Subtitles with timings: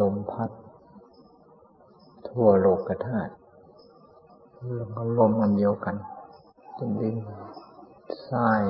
[0.00, 0.50] ลมพัด
[2.28, 3.32] ทั่วโลกธาตุ
[4.78, 5.96] ล้วก็ลมอันเดียวกัน
[6.78, 7.16] จะดิน
[8.28, 8.62] ทราย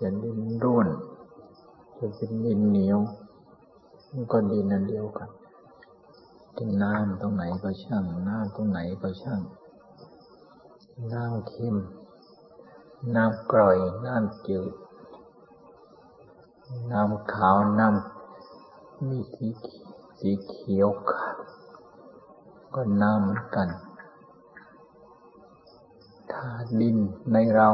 [0.00, 0.88] จะดินร่วน
[1.98, 2.98] จะเป็นดินเหนียว
[4.10, 5.28] มันก็ดินอันเดียวกัน
[6.56, 9.40] จะน้ำตรงไหนก็ช่างน้ำตรงไหนก็ช่าง
[11.12, 11.76] น้ำเค็ม
[13.14, 14.72] น้ำกร่อยน้ำจืด
[16.92, 19.48] น้ำขาวน้ำมีสี
[20.18, 20.88] สีเขียว
[22.74, 23.68] ก็น้ำเหมือนกัน
[26.32, 26.96] ธาตุดิน
[27.32, 27.68] ในเรา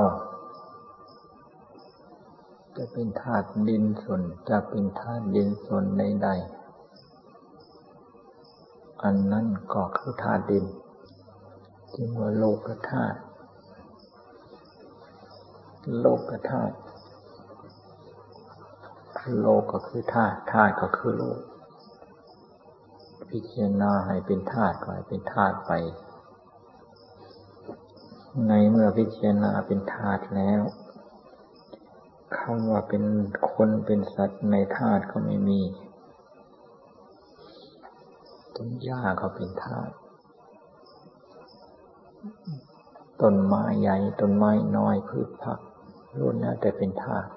[2.77, 6.35] จะเป็นธาตุดินส่วนจะเป็นธาตุดินส่วนใดๆ
[9.03, 10.65] อันนั้นก็คือธาตุดิน
[11.95, 13.19] จึงว่าโลกธาตุ
[16.01, 16.75] โลกธาตุ
[19.41, 21.41] โลกก็คือธาตุธาตุก็คือโลก
[23.33, 25.73] พิจารณาให้เป็นธาตุก็ให้เป็นธาตุไป
[28.49, 30.63] ในเมื่อพิจารณาเป็นธาตุแล้ว
[32.37, 33.05] คำว่าเป็น
[33.51, 35.61] คนเป็นสัตว์ในธาตุก็ไม่มี
[38.57, 39.95] ต้นหญ้าก็เป็นธาตุ
[43.21, 45.61] ต้นไม้ใหญ่ต้นไม้น้อยพืชผัก
[46.19, 47.31] ล้วนแล้วแต่เป็นธาตุ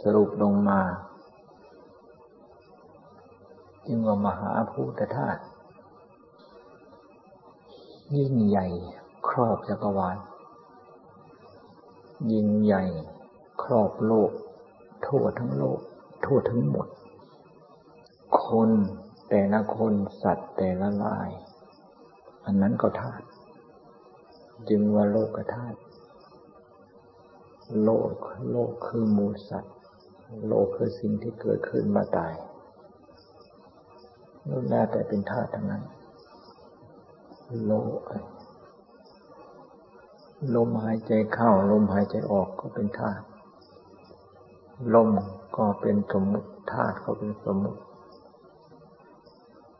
[0.00, 0.80] สรุปลงมา
[3.86, 5.42] จึงว่ามหาภูตธาตุ
[8.16, 8.66] ยิ่งใหญ่
[9.28, 10.16] ครอบจักรวาล
[12.32, 12.84] ยิ่งใหญ่
[13.62, 14.30] ครอบโลก
[15.06, 15.78] ทั่วทั้งโลก
[16.24, 16.86] ทั่วทั้งหมด
[18.44, 18.70] คน
[19.28, 21.30] แต่ละคนสัตว์แต่ละลาย
[22.44, 23.26] อันนั้นก็ธาตุ
[24.68, 25.78] จึงว่าโลกธาตุ
[27.82, 28.12] โลก
[28.50, 29.74] โลกคือมูลสัตว์
[30.46, 32.34] โลกคือสิ่งที่เกิดขึ้นมาตาย
[34.48, 35.82] นู่นแน่แต่เป็นธาตุทั้งนั้น
[37.64, 37.72] โล
[40.54, 43.24] ลมหายใจเข้า ลมหายใจออกก็เป็นธาตุ
[44.94, 45.10] ลม
[45.56, 47.80] ก็เป็นสมมุติธาตุก็เป็นสมมุติ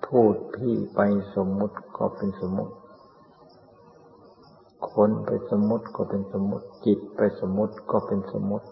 [0.07, 1.01] พูดพี่ไป
[1.35, 2.75] สมมุติก็เป็นสมมุติ
[4.91, 8.67] คนไปสมมติก็เป็นสมมติ จิตไปสมมติก็เป็นสมมติ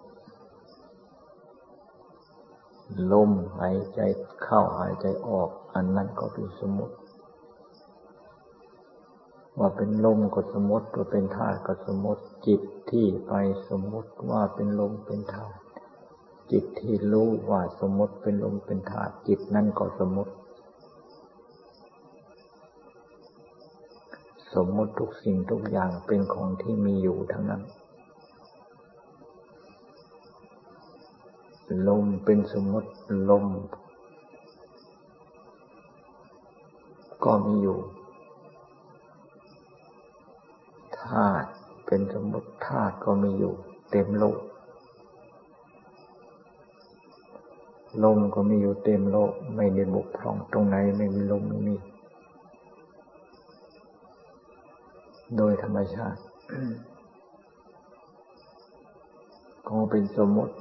[3.12, 4.00] ลมหายใจ
[4.42, 6.96] เข้าหายใจออก อันนั้นก็เป็นสมมติ
[9.58, 12.60] ว่าเป็นลมก็สมมติว่าเป็นธาตุก็สมมติ จิต
[12.90, 13.32] ที่ไป
[13.68, 15.56] สมมติว่าเป็นลมเป็นธาตุ
[16.52, 20.32] จิตที่รู้ว่าสมมติเป็นลมเป็นธาตุจิตนั่นก็สมมติ
[24.54, 27.62] สมมติทุกสิ่งทุกอย่างเป็นของที่มีอยู่ทั้งนั้น
[31.88, 32.90] ลมเป็นสมมติ
[33.30, 33.46] ลม
[37.24, 37.78] ก็มีอยู่
[40.98, 41.48] ธาตุ
[41.86, 43.52] เป็นสมมติธาตุก็มีอยู่
[43.90, 44.38] เต็มโลก
[48.04, 51.76] ลมก็มีอยู่เต็มโลก ไม่ได้บกพร่องตรงไหนไม่มีลมไม่มี
[55.36, 56.20] โดยธรรมชาติ
[59.66, 60.54] ก็เป็นสมมติ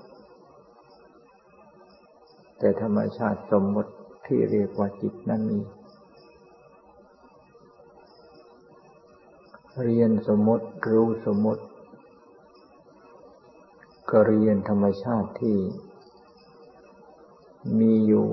[2.63, 3.91] แต่ธรรมชาติสมมติ
[4.27, 5.59] ที่เรียกว่าจิตนั้นมี
[9.83, 11.63] เรียนสมมติรู้สมมติ
[14.09, 15.57] ก็เรียนธรรมชาติที่
[17.79, 18.27] มีอยู่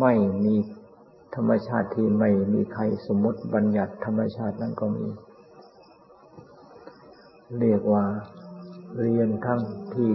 [0.00, 0.14] ไม่
[0.44, 0.54] มี
[1.34, 5.08] ธรรมชาติที่ไม่มีใครสมมติบัญญัติธรรมชาตินั้นก็มี
[7.58, 8.04] เรียกว่า
[9.00, 9.60] เรียนทั้ง
[9.94, 10.12] ที่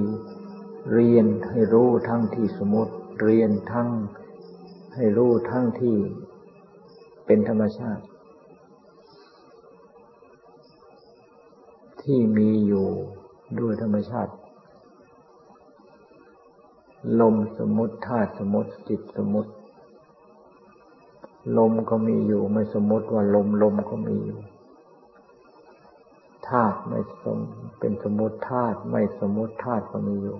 [0.93, 2.93] เรียนให้รู้ทั้งที่สมมติ
[3.23, 3.89] เรียนทั้ง
[4.95, 5.97] ให้รู้ทั้งที่
[7.25, 8.03] เป็นธรรมชาติ
[12.01, 12.87] ที่มีอยู่
[13.59, 14.33] ด้วยธรรมชาติ
[17.21, 19.51] ลมสมมติธาตุสมมติจิตสมมติ
[21.57, 24.39] ลมก็มีอยู่ไม่สมมติว่าลมลมก็มีอยู่
[26.49, 27.39] ธาตุไม่สม
[27.79, 30.37] เป็นสมมติธาตุไม่สมมติธาตุก็มีอยู่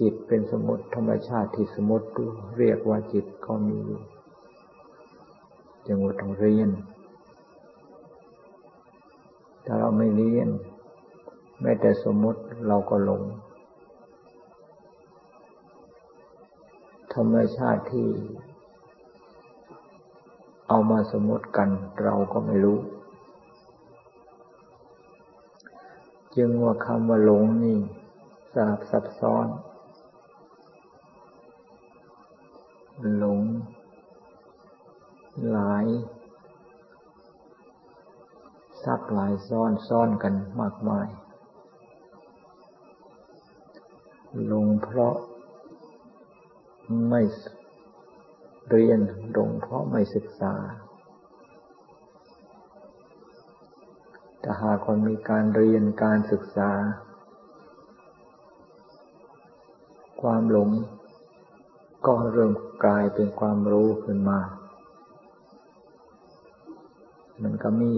[0.00, 2.06] จิตเป็นสมมติธรรมชาติที่สมมติ
[2.58, 4.00] เรียกว่าจิตก็มีอยู่
[5.86, 6.70] จึงว่าต้องเรียน
[9.64, 10.48] ถ้าเราไม่เรียน
[11.60, 13.22] แม้แต่สมมติเราก็หลง
[17.14, 18.08] ธรรมชาติที่
[20.68, 21.68] เอามาสมมติกัน
[22.02, 22.78] เราก็ไม่รู้
[26.36, 27.78] จึงว่าคำว่าหลงนี่
[28.52, 29.46] สลับซับซ้อน
[33.16, 33.40] หลง
[35.50, 35.86] หลาย
[38.82, 41.08] ซับหลายซ้อนซ้อนกันมากมาย
[44.46, 45.14] หลงเพราะ
[47.08, 47.22] ไม่
[48.70, 49.00] เรียน
[49.32, 50.54] หลงเพราะไม่ศึกษา
[54.42, 56.70] ถ้าหากคนมีการเรียนการศึกษา
[60.22, 60.70] ความหลง
[62.06, 62.52] ก็เริ่ม
[62.84, 64.40] กลายเป็นความรู้ขึ้นมา
[67.42, 67.92] มันก็มี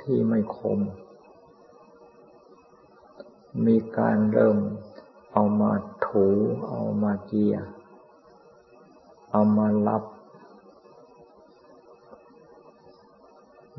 [0.00, 0.80] ที่ไม่คม
[3.66, 4.58] มีการเริ่ม
[5.32, 5.72] เอามา
[6.06, 6.26] ถู
[6.68, 7.56] เอามาเกีย
[9.32, 10.02] เอามารับ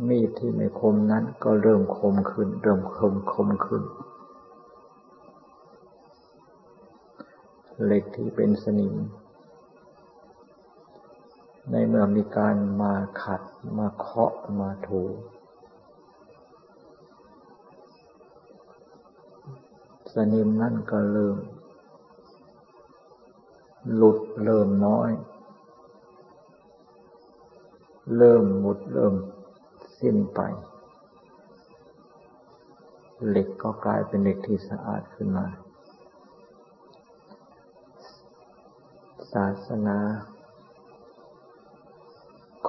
[0.07, 3.83] มีดที่ไม่คมนั้นก็เริ่มคมขึ้น เริ่มคมคมขึ้น
[7.85, 8.95] เหล็กที่เป็นสนิม
[11.71, 13.41] ในเมื่อมีการมาขัด
[13.77, 15.03] มาเคาะมาถู
[20.13, 21.37] สนิมนั่นก็เริ่ม
[23.95, 25.11] หลุดเริ่มน้อย
[28.17, 29.13] เริ่มหมดเริ่ม
[29.99, 30.39] สิ้นไป
[33.27, 35.45] เหล็กก็กลายเป็นเหล็กที่สะอาดขึ้นมา
[39.33, 39.99] ศาสนา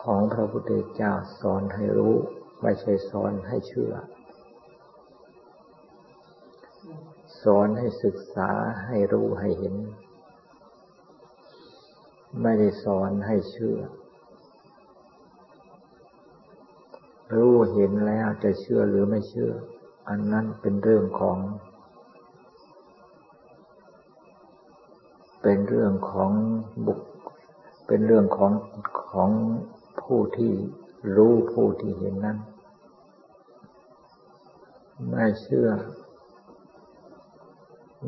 [0.01, 2.15] ของพระพุทธเจ้าสอนให้รู้
[2.63, 3.93] ไม่ใช่สอนให้เชื่อ
[7.43, 8.51] สอนให้ศึกษา
[8.87, 9.75] ให้รู้ให้เห็น
[12.43, 13.79] ไม่ได้สอนให้เชื่อ
[17.35, 19.53] รู้เห็นแล้วจะเชื่อหรือไม่เชื่อ
[20.09, 21.39] อันนั้นเป็นเรื่องของ
[25.43, 26.31] เป็นเรื่องของ
[26.87, 27.01] บุค
[27.87, 28.53] เป็นเรื่องของ
[29.11, 29.31] ของ
[30.03, 30.53] ผู้ที่
[31.17, 32.39] รู้ผู้ที่เห็นนั้น
[35.09, 35.71] ไม่เชื่อ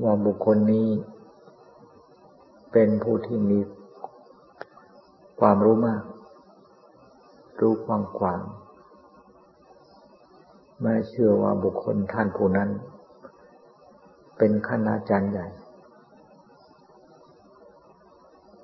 [0.03, 0.89] ว่าบุคคลนี้
[2.73, 3.59] เป็นผู้ที่มี
[5.41, 6.03] ความรู้มาก
[7.61, 8.43] รู้ความกว้าง
[10.81, 12.71] ไม่เชื่อว่าบุคคลท่านผู้นั้น
[14.39, 15.47] เป็นคณาจารย์ใหญ่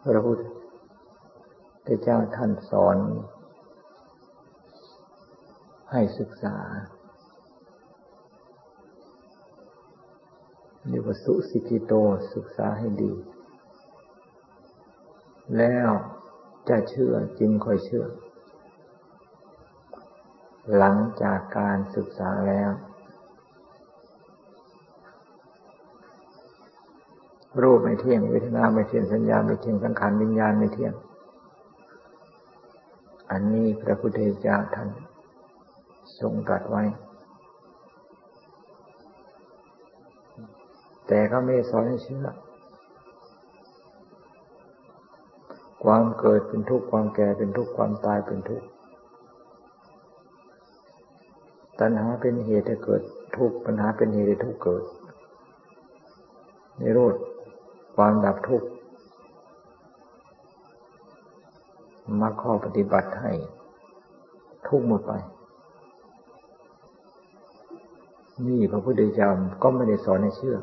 [0.02, 0.36] พระพุท
[1.86, 2.96] ธเจ้าท่านสอน
[5.90, 6.56] ให้ศึกษา
[10.88, 11.92] เรียกว่าสุสิกิโต
[12.34, 13.12] ศึกษาให้ดี
[15.56, 15.88] แล้ว
[16.68, 18.06] จะเชื่อจึงค่อยเชื่อ
[20.76, 22.70] หลังจากการศึกษาแล้ว
[27.62, 30.92] รูปไม่เที่ยง เวทนาไม่เที่ยงสัญญาไม่เที่ยงสังขารวิญญาณไม่เที่ยง
[33.30, 34.88] อันนี้พระพุทธเจ้าท่าน
[36.20, 36.82] ทรงตรัสไว้
[41.06, 42.26] แต่ก็ไม่สอนให้เชื่อ
[45.84, 48.66] ความเกิดเป็นทุกข์ความแก่เป็นทุกข์ความตายเป็นทุกข์
[51.81, 53.02] ตัณหาเป็นเหตุให้เกิด
[53.36, 54.84] ทุกข์ปัญหาเป็นเหตุให้ทุกข์เกิด
[56.81, 57.14] นิโรธ
[58.00, 58.69] ความดับทุกข์
[62.20, 63.32] มาข้อปฏิบัติให้
[64.69, 65.12] ทุกหมดไป
[68.46, 69.31] นี่พระพุทธเจ้า
[69.62, 70.58] ก็ไม่ได้สอนให้เชื่อ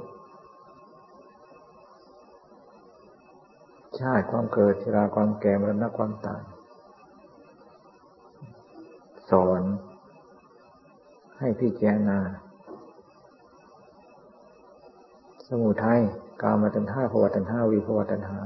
[3.99, 6.43] ชาติความเกิดชราความแก่มรณะความตาย
[9.29, 9.61] สอน
[11.39, 12.19] ให้พิจารณา
[15.47, 16.03] สมุทัย
[16.41, 18.37] กามตัณหาภวตัณหาวิภวตัณหา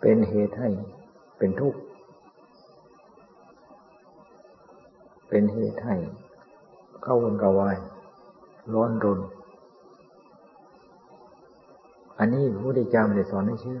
[0.00, 0.68] เป็นเหตุให้
[1.38, 1.80] เป็นทุกข์
[5.28, 5.96] เป็นเหตุให้
[7.02, 7.76] เข้าวนกวาย
[8.74, 9.20] ร้อนรน
[12.18, 13.80] อันนี้พระพุทธเจ้าไม่ได้สอนให้เชื่อ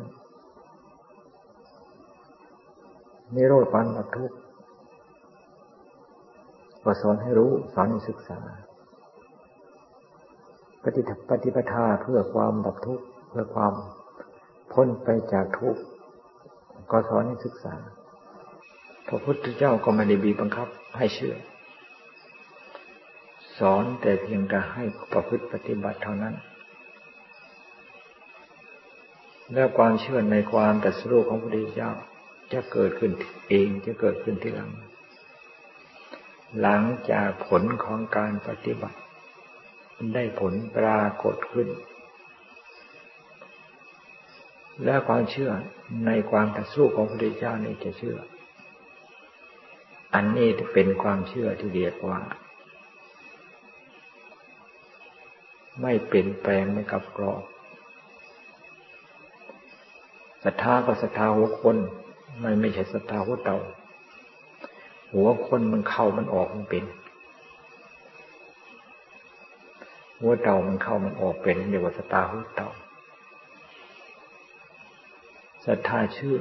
[3.34, 4.36] นิโรธปันดับทุกข์
[6.84, 8.38] ก็สอนให้รู้ สอนให้ศึกษา
[10.96, 13.72] ฏิทัปฏิปทาเพื่อความดับทุกข์เพื่อความ
[14.72, 15.80] พ้นไปจากทุกข์
[16.90, 17.74] ก็สอนให้ศึกษา
[19.08, 20.68] พระพุทธเจ้าก็ไม่ได้บีบบังคับ
[20.98, 21.36] ให้เชื่อ
[23.58, 26.34] สอนแต่เพียงแต่ให้ประพฤติปฏิบัติเท่านั้น
[29.52, 31.90] แล้วความเชื่อในความแต่สรุปของพระพุทธเจ้า
[32.52, 33.12] จะเกิดขึ้น
[33.48, 34.70] เองจะเกิดขึ้นที่หลัง
[36.60, 41.68] หลังจากผลของการปฏิบัติันได้ผลปรากฏขึ้น
[44.84, 45.50] และความเชื่อ
[46.06, 48.16] ในความต่อสู้ของพระพุทธเจ้านี่จะเชื่อ
[50.14, 52.20] อันนี้เป็นความเชื่อที่เรียกว่า
[55.82, 57.42] ไม่เปลี่ยนแปลงไม่กับกรอบ
[60.44, 61.76] ศรัทธาก็ศรัทธาหัวคน
[62.40, 63.58] ไม่ไม่ใช่ศรัทธาหัวเต่า
[65.14, 66.84] หัวคนมันเข้ามันออกมันเป็น
[70.20, 72.70] หัวเต่ามันเข้ามันออกเป็นเรียกว่าศรัทธาหัวเต่า
[75.66, 76.38] ศรัทธาเชื่อ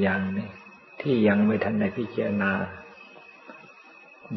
[0.00, 0.48] อย่างนี้
[1.00, 2.52] ที่ยังไม่ทันในพิจารณา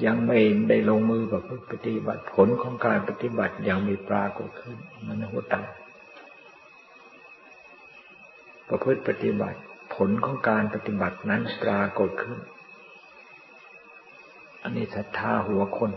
[0.06, 5.64] ยังไม่ได้ลงมือกับปฏิบัติผลของการปฏิบัติยังมีปรากฏขึ้น มันหัวเต่า
[8.68, 9.60] ประพฤติปฏิบัติ
[9.96, 12.40] ผลของการปฏิบัตินั้นปรากฏขึ้น
[14.64, 15.92] อันนี้ศรัทธาหัวคน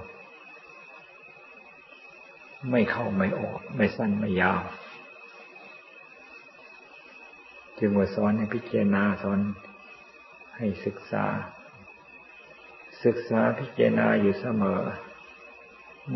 [2.71, 4.63] ไม่เข้าไม่ออก ไม่สั้นไม่ยาว
[7.79, 9.41] จึงว่าสอนให้พิจารณาสอน
[10.57, 11.25] ให้ศึกษา
[13.05, 14.81] ศึกษาพิจารณาอยู่เสมอ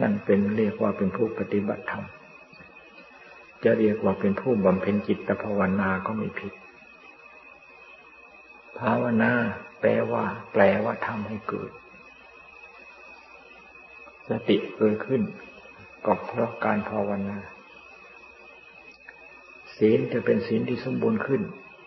[0.01, 2.05] นั่นเป็นเรียกว่าเป็นผู้ปฏิบัติธรรม
[3.65, 6.53] จะเรียกว่าเป็นผู้บำเพ็ญจิตภาวนาก็ไม่ผิด
[8.81, 9.33] ภาวนา
[9.81, 11.71] แปลว่า แปลว่าทำให้เกิด
[14.29, 15.23] สติเกิดขึ้น
[16.07, 17.39] ก็เพราะการภาวนา
[19.77, 21.43] ศีลจะเป็นศีลที่สมบูรณ์ขึ้น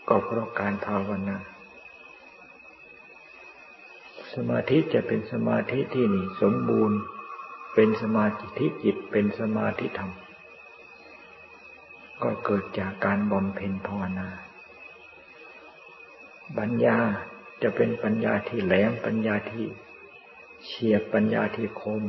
[0.10, 1.38] ก็เพราะการภาวนา
[4.34, 7.00] สมาธิจะเป็นสมาธิที่นี่สมบูรณ์
[7.76, 8.26] เป็นสมา
[8.60, 10.12] ธิจิตเป็นสมาธิธรรม
[12.24, 14.30] ก็เกิดจากการบำเพ็ญภาวนา
[16.58, 16.98] ปัญญา
[17.62, 19.66] จะเป็นปัญญาที่แหลมปัญญาที่
[20.66, 22.04] เฉียบปัญญาที่คม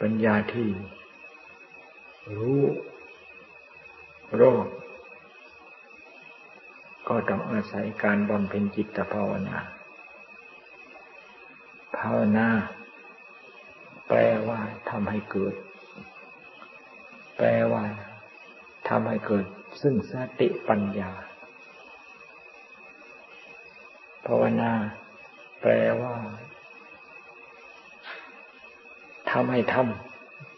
[0.00, 0.68] ปัญญาที่
[2.36, 2.62] รู้
[4.40, 4.66] รอบ
[7.08, 9.58] ก็ต้องอาศัยการบำเพ็ญจิตภาวนา
[11.98, 12.48] ภาวนา
[14.08, 14.60] แปลว่า
[14.90, 15.54] ทำให้เกิด
[17.36, 17.84] แปลว่า
[18.88, 19.46] ทำให้เกิด
[19.82, 21.12] ซึ่งสติปัญญา
[24.26, 24.72] ภาวนา
[25.60, 25.72] แปล
[26.02, 26.14] ว่า
[29.38, 29.76] ทำให้ท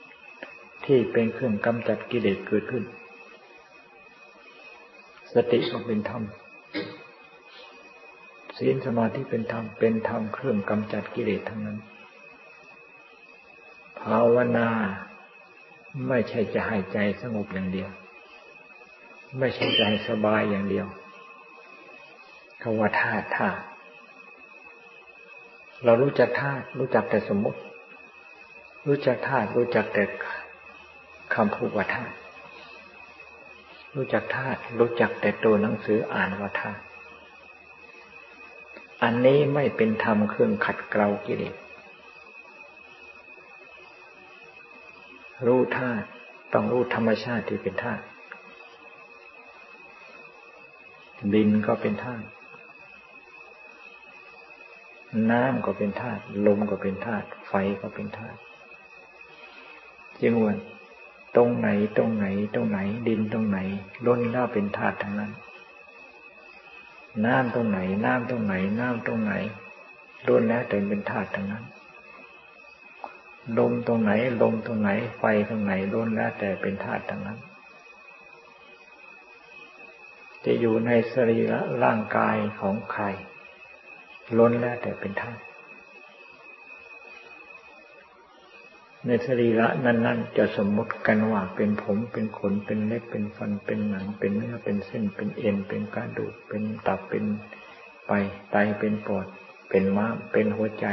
[0.02, 2.84] ำที่เป็นเครื่องกำจัดกิเลสเกิดขึ้น
[5.32, 6.22] สติก็เป็นธรรม
[8.58, 11.78] ศีลสมาธิเป็นธรรมเป็นธรรมเครื่องกำจัดกิเลสทั้งนั้น
[14.00, 14.68] ภาวนา
[16.08, 17.90] ไม่ใช่จะให้ใจสงบอย่างเดียว
[19.38, 20.86] ไม่ใช่ใจสบายอย่างเดียว
[22.62, 23.60] คำว่าธาตุธาตุ
[25.84, 27.60] เรารู้จักธาตุรู้จักแต่สมมติ
[28.88, 30.04] รู้จักธาตุรู้จักแต่
[31.34, 32.14] คำพูดว่าธาตุ
[33.94, 36.82] รู้จักธาตุรู้จักแต่ตัวหนังสืออ่านว่าธาตุ
[39.02, 41.54] อันนี้ไม่เป็นธรรมเครื่องขัดเกลากิเลส
[45.46, 46.06] รู้ธาตุ
[46.52, 48.02] ต้องรู้ธรรมชาติที่เป็นธาตุ
[51.34, 52.26] ดินก็เป็นธาตุ
[55.30, 57.52] น้ำก็เป็นธาตุลมก็เป็นธาตุไฟ
[57.82, 58.38] ก็เป็นธาตุ
[60.22, 60.54] จึงว่า
[61.36, 63.58] ตรงไหนตรงไหน ตรงไหน ดินตรงไหน
[64.06, 65.32] ล้นแล้วเป็นธาตุทั้งนั้น
[67.24, 69.32] น้ำตรงไหน น้ำตรงไหน น้ำตรงไหน
[70.28, 71.64] ล้นแล้วแต่เป็นธาตุทั้งนั้น
[73.58, 77.38] ลมตรงไหน ลมตรงไหน ไฟตรงไหนล้นแล้วแต่เป็นธาตุทั้งนั้น
[80.44, 83.04] จะอยู่ในสรีระร่างกายของใคร
[84.38, 85.40] ล้นแล้วแต่เป็นธาตุ
[89.10, 97.24] ในสรีระนั้น ๆ จะสมมติกันว่าเป็นผมเป็นขนเป็นเล็บเป็นฟันเป็นหนัง เป็นเนื้อเป็นเส้นเป็นเอ็นเป็นกระดูก เป็นตับเป็น
[98.06, 98.12] ไป
[98.50, 99.26] ไตเป็นปอด
[99.68, 100.86] เป็นม้ามเป็นหัวใจ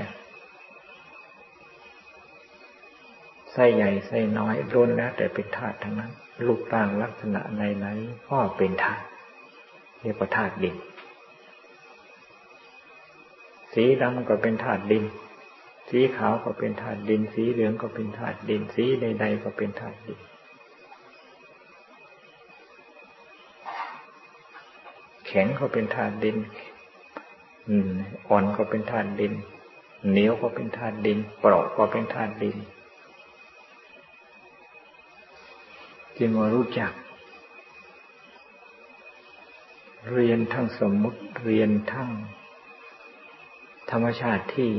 [3.52, 6.12] ไส้ใหญ่ไส้น้อยล้นแล้วแต่เป็นธาตุทั้งนั้น
[6.46, 7.88] รูปร่างลักษณะในไหน
[8.30, 9.04] ก็เป็นธาตุ
[10.02, 10.76] เรียกว่าธาตุดิน
[13.74, 15.04] สีดำก็เป็นธาตุดิน
[15.89, 20.20] สีขาวก็เป็นธาตุดิน สีเหลืองก็เป็นธาตุดิน สีใดๆก็เป็นธาตุดิน
[25.25, 26.38] แข็งก็เป็นธาตุดิน
[28.30, 29.34] อ่อนก็เป็นธาตุดิน
[30.10, 32.56] เหนียวก็เป็นธาตุดิน เปราะก็เป็นธาตุดิน
[36.18, 36.92] จึงมารู้จัก
[40.13, 42.10] เรียนทั้งสมมุติ เรียนทั้ง
[43.92, 44.72] ธรรมชาติที่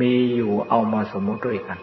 [0.00, 1.78] มีอยู่เอามาสมมติด้วยกัน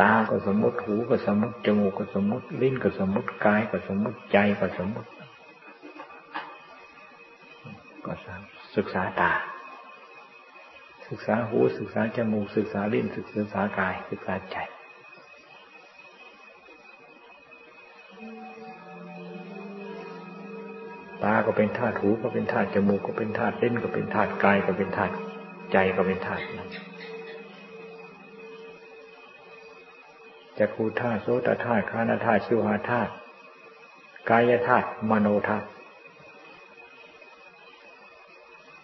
[0.00, 5.08] ตาก็สมมติหูก็สมมติจมูกก็สมมติลิ้นก็สมมติกายก็สมมติใจก็สมมติ
[8.06, 8.12] ก็
[8.76, 9.32] ศึกษาตา
[11.08, 25.14] ศึกษาหูศึกษาจมูกศึกษาลิ้นศึกษากายศึกษาใจาก็เป็นธาตุหูก็เป็นธาตุจมูกก็เป็นธาตุเล่นก็เป็นธาตุกายก็เป็นธาตุ
[25.72, 26.68] ใจก็เป็นธาตุนั้น
[30.58, 33.12] จะคูธาตุโสตธาตุคานาธาตุชิวหาธาตุ
[34.30, 35.66] กายธาตุมโนธาตุ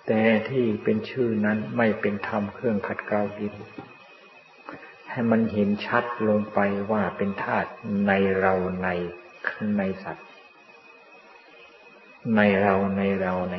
[0.07, 3.55] แต่ที่เป็นชื่อนั้นไม่เป็นธรรมเครื่องขัดเกลาดิน
[5.11, 6.59] ให้มันเห็นชัดลงไป
[6.91, 7.69] ว่าเป็นธาตุ
[8.07, 8.89] ในเราใน
[9.79, 10.27] ในสัตว์
[12.37, 13.57] ในเราในเราใน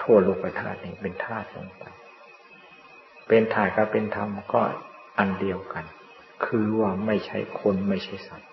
[0.00, 1.84] ทั่วโลกธาตุนี้เป็นธาตุลงไป
[3.28, 4.62] เป็นธาตุกับเป็นธรรมก็
[5.18, 5.84] อันเดียวกัน
[6.44, 8.50] คือว่าไม่ใช่คนไม่ใช่สัตว์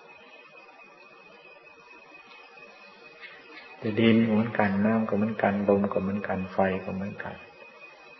[3.77, 7.35] แต่ดินเหมือนกันน้ำก็เหมือนกันลมก็เหมือนกันไฟก็เหมือนกัน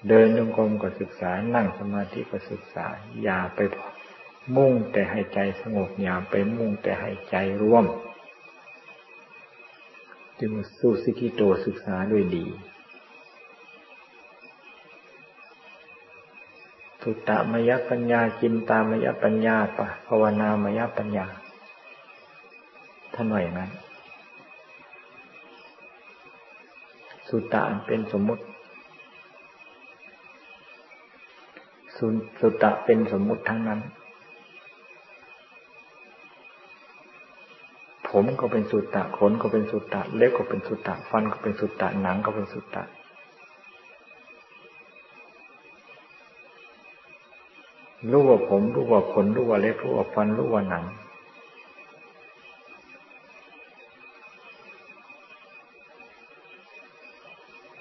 [0.08, 2.86] เดินจงกรมก็ศึกษานั่งสมาธิก็ศึกษา
[3.24, 3.60] อย่าไป
[4.56, 7.86] มุ่งแต่ให้ใจสงบอย่าไปมุ่งแต่ให้ใจร่วม
[10.44, 12.46] จึงสู้สิกิโตศึกษาด้วยดี
[17.02, 21.26] สุตตมยปัญญาจินตามยปัญญาปะภาวนามยปัญญา
[23.14, 23.72] ท่านว่าอย่างนั้น
[27.28, 28.44] สุตตะเป็นสมมุติ
[32.40, 33.80] สุตตะเป็นสมมุติทั้งนั้น
[38.12, 42.84] ผมก็เป็นสุตตะขนก็เป็นสุตตะ เล็บก็เป็นสุตตะ ฟันก็เป็นสุตตะ หนังก็เป็นสุตตะ
[48.12, 50.86] รู้ว่าผม รู้ว่าขน รู้ว่าเล็บ รู้ว่าฟัน รู้ว่าหนัง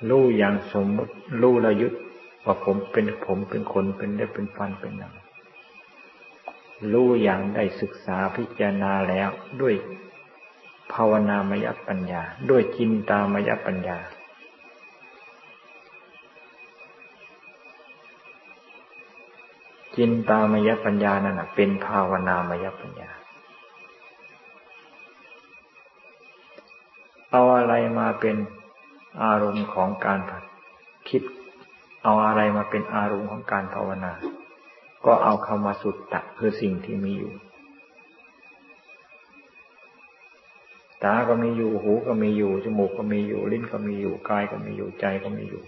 [0.08, 1.96] รู้อย่างสมมติ รู้ระยุทธ
[2.44, 5.14] ว่าผมเป็นผมเป็นขน เป็นเล็บ เป็นฟัน เป็นหนัง
[6.92, 9.74] รู้อย่างได้ศึกษาพิจารณาแล้วด้วย
[10.92, 13.98] ภาวนามยปัญญา ด้วยจินตามยปัญญา
[19.96, 23.10] จินตามยปัญญานั่นเป็นภาวนามยปัญญา
[27.30, 28.36] เอาอะไรมาเป็น
[29.22, 30.20] อารมณ์ของการ
[31.08, 31.22] คิด
[32.02, 34.12] เอาอะไรมาเป็นอารมณ์ของการภาวนา
[35.04, 37.32] ก็เอาคำว่าสุตตะคือสิ่งที่มีอยู่
[41.04, 45.62] ตาก็มีอยู่ หูก็มีอยู่ จมูกก็มีอยู่ ลิ้นก็มีอยู่ กายก็มีอยู่ ใจก็มีอยู่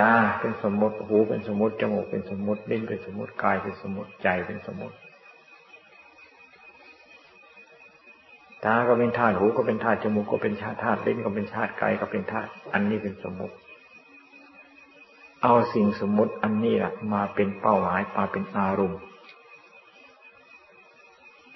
[0.00, 4.96] ตาเป็นสมมติ หูเป็นสมมติ จมูกเป็นสมมติ ลิ้นเป็นสมมติ กายเป็นสมมติ ใจเป็นสมมติ
[8.64, 13.54] ตาก็เป็นธาตุ หูก็เป็นธาตุ จมูกก็เป็นธาตุ ลิ้นก็เป็นธาตุ กายก็เป็นธาตุ อันนี้เป็นสมมติ
[15.42, 19.00] เอาสิ่งสมมติอันนี้แหละมาเป็นเป้าหมายมาเป็นอารมณ์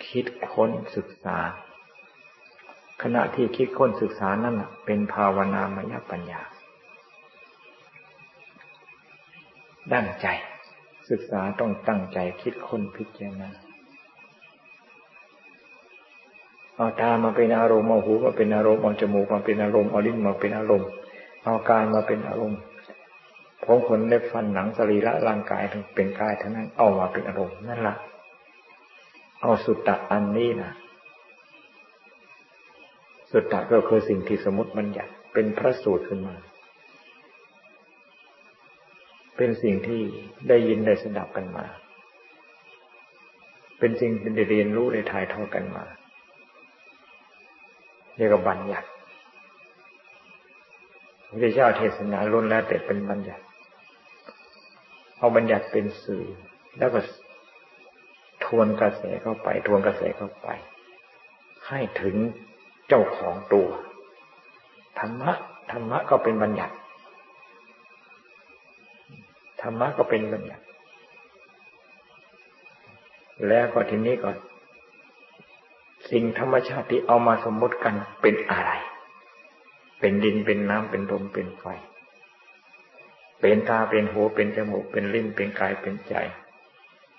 [0.06, 1.38] คิดค้นศึกษา
[3.02, 6.40] ขณะที่คิดค้นศึกษานั่นเป็นภาวนามยปัญญา
[9.92, 10.26] ดั้งใจ
[11.10, 13.50] ศึกษาต้องตั้งใจคิดค้นพิจารณา
[16.76, 20.88] เอาตามาเป็นอารมณ์เอาหูมาเป็นอารมณ์เอาจมูกมาเป็นอารมณ์เอาลิ้นมาเป็นอารมณ์
[21.44, 22.60] เอากายมาเป็นอารมณ์
[23.64, 27.94] ผมขนเล็บฟันหนังสรีระร่างกายทั้งเป็นกายทั้งนั้นเอามาเป็นอารมณ์นั่นละ
[29.42, 30.72] เอาสุตตะอันนี้นะ
[33.32, 36.34] สุตตะก็คือสิ่งที่สมมติมันอยากเป็นพระสูตรขึ้นมา
[39.36, 40.00] เป็นสิ่งที่
[40.48, 41.64] ได้ยินได้สดับกันมา
[43.78, 45.84] เป็นสิ่งที่ได้เรียนรู้ได้ถ่ายทอดกันมา
[48.16, 48.88] เรียกว่าบัญญัติ
[51.28, 53.44] พระเจ้าเทศนาล้นแล้วแต่เป็นบัญญัติ
[55.18, 56.24] เอาบัญญัติเป็นสื่อ
[56.78, 57.00] แล้วก็
[58.44, 60.48] ทวนกระแสเข้าไป ทวนกระแสเข้าไป
[61.68, 62.16] ให้ถึง
[62.94, 63.68] เจ้าของตัว
[64.98, 65.32] ธรรมะ
[65.70, 66.74] ธรรมะก็เป็นบัญญัติ
[69.62, 70.64] ธรรมะก็เป็นบัญญัติ
[73.48, 74.30] แล้วก็ทีนี้ก็
[76.10, 78.70] สิ่งธรรมชาติที่เอามาสมมติกันเป็นอะไร
[80.00, 81.64] เป็นดินเป็นน้ำเป็นลมเป็นไฟ
[83.40, 86.14] เป็นตาเป็นหูเป็นจมูกเป็นลิ้นเป็นกายเป็นใจ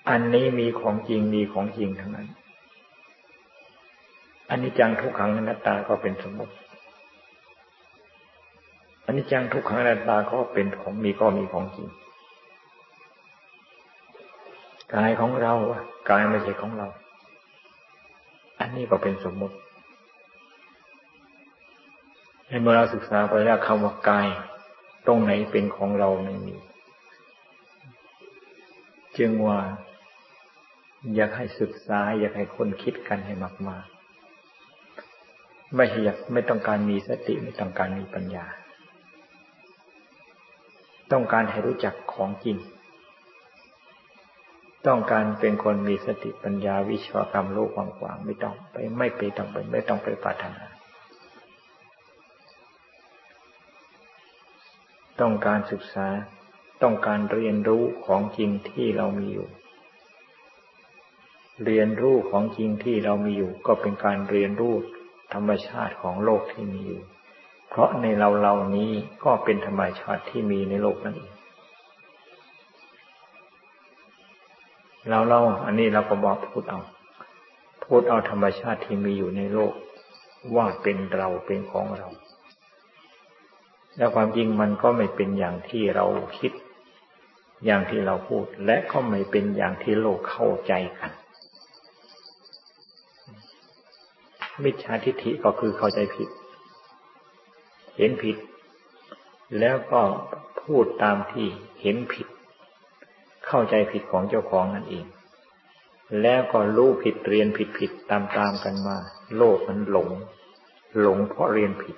[0.10, 2.30] อันนี้มีของจริงมีของจริงทั้งนั้น
[4.50, 6.54] อันนี้จังทุกขังนัตตาก็เป็นสมมติ
[9.06, 11.88] อันนี้จังทุกขังอนัตตาก็เป็นของมีก็มีของจริง
[14.94, 15.54] กายของเรา
[16.10, 16.88] กายไม่ใช่ของเรา
[18.60, 19.56] อันนี้ก็เป็นสมมติ
[22.48, 24.28] ในเมื่อเราศึกษาไปแล้วคำว่ากาย
[25.06, 26.56] ตรงไหนเป็นของเราไม่มี
[29.18, 29.60] จึงว่า
[31.16, 33.34] อยากให้ศึกษา อยากให้คนคิดกันให้
[33.68, 33.93] มากๆ
[35.76, 38.46] ไม่อยากไม่ต้องการมีสติไม่ต้องการมีปัญญา
[41.12, 42.58] ต้องการให้รู้จักของจริง
[44.88, 50.66] ต้องการเป็นคนมีสติปัญญาวิชวกรรมโลกกว้างๆไม่ต้องไปไม่ไปต้องไปไม่ต้องไปปรารถนา
[55.22, 56.08] ต้องการศึกษา
[56.84, 59.48] ต้องการเรียนรู้ของจริงที่เรามีอยู่
[61.66, 64.76] เรียนรู้ของจริงที่เรามีอยู่ ก็เป็นการเรียนรู้
[65.34, 67.02] ธรรมชาติของโลกที่มีอยู่
[67.70, 68.92] เพราะในเราเรานี้
[69.24, 71.34] ก็เป็นธรรมชาติที่มีในโลกนั่นเอง
[75.10, 76.80] เราเราอันนี้เราก็บอกพูดเอา
[77.86, 79.74] พูดเอาธรรมชาติที่มีอยู่ในโลก
[80.56, 82.08] ว่าเป็นเราเป็นของเรา
[83.98, 86.06] แล้วความจริงมันก็ไม่เป็นอย่างที่เรา
[86.40, 86.52] คิด
[87.66, 91.12] อย่างที่เราพูด และก็ไม่เป็นอย่างที่โลกเข้าใจกัน
[94.64, 96.30] มิจฉาทิฏฐิก็คือเข้าใจผิด
[97.98, 98.38] เห็นผิด
[99.60, 100.02] แล้วก็
[100.62, 101.48] พูดตามที่
[101.82, 102.28] เห็นผิด
[103.46, 105.06] เข้าใจผิดของเจ้าของนั่นเอง
[106.22, 108.98] แล้วก็รู้ผิดเรียนผิดผิดตามตามกันมา
[109.38, 110.10] โลกมันหลง
[111.00, 111.98] หลงเพราะเรียนผิด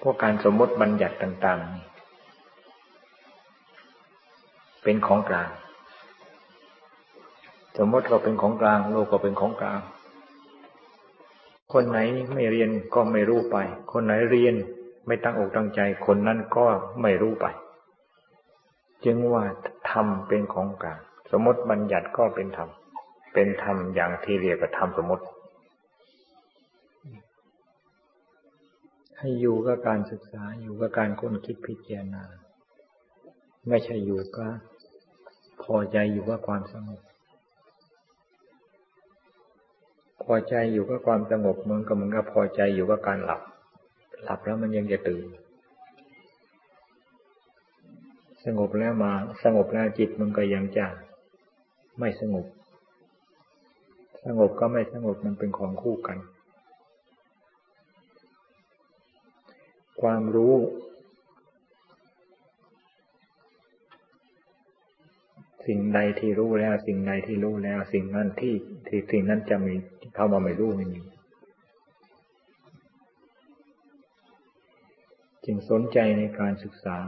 [0.00, 1.64] พวกการสมมติบัญญัติต่าง ๆ
[4.82, 5.48] เป็นของกลาง
[7.78, 9.80] สมมติเราเป็นของกลาง โลกก็เป็นของกลาง
[11.72, 11.98] คนไหน
[12.32, 13.56] ไม่เรียนก็ไม่รู้ไป
[13.92, 14.54] คนไหนเรียน
[15.06, 16.66] ไม่ตั้งอกตั้งใจ คนนั้นก็
[17.02, 17.46] ไม่รู้ไป
[19.04, 19.44] จึงว่า
[19.90, 20.98] ธรรมเป็นของกลาง
[21.30, 22.68] สมมติบัญญัติก็เป็นธรรม
[23.34, 25.24] เป็นธรรมอย่างที่เรียกว่าธรรมสมมติ
[29.18, 32.22] ให้อยู่กับการศึกษาอยู่กับการค้นคิดพิจารณา
[33.68, 34.46] ไม่ใช่อยู่ก็
[35.62, 37.00] พอใจอยู่กับความสงบ
[40.24, 43.40] พอใจอยู่กับความสงบเหมือนกับมึงก็พอใจอยู่กับการหลับ
[44.22, 45.24] หลับแล้วมันยังจะตื่น
[48.44, 49.12] สงบแล้วมา
[49.44, 50.86] สงบแล้วจิตมันก็ยังจะ
[51.98, 52.46] ไม่สงบ
[54.24, 56.18] สงบก็ไม่สงบมันเป็นของคู่กัน
[60.00, 60.54] ความรู้
[65.66, 68.54] สิ่งใดที่รู้แล้ว สิ่งใดที่รู้แล้ว สิ่งนั้นที่
[68.86, 69.74] ที่สิ่งนั้นจะมี
[70.14, 71.00] เข้ามาไม่รู้ไม่มี
[75.44, 76.98] จึงสนใจในการศึกษา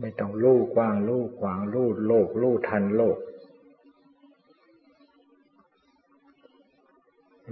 [0.00, 3.18] ไม่ต้องลู่กว้างลู่ขวางลู่โลกลู่ทันโลก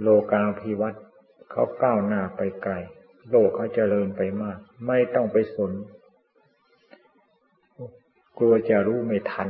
[0.01, 1.03] โลกาภิวัตน์
[1.51, 2.73] เขาก้าวหน้าไปไกล
[3.29, 4.57] โลกเขาเจริญไปมาก
[4.87, 5.71] ไม่ต้องไปสน
[8.37, 9.49] กลัวจะรู้ไม่ทัน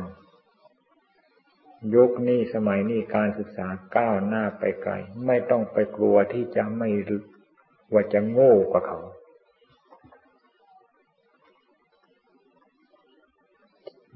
[1.96, 4.94] ยุคนี้สมัยนี้การศึกษาก้าวหน้าไปไกล
[5.26, 6.90] ไม่ต้องไปกลัวที่จะไม่
[7.94, 9.00] ว่าจะโง่กว่าเขา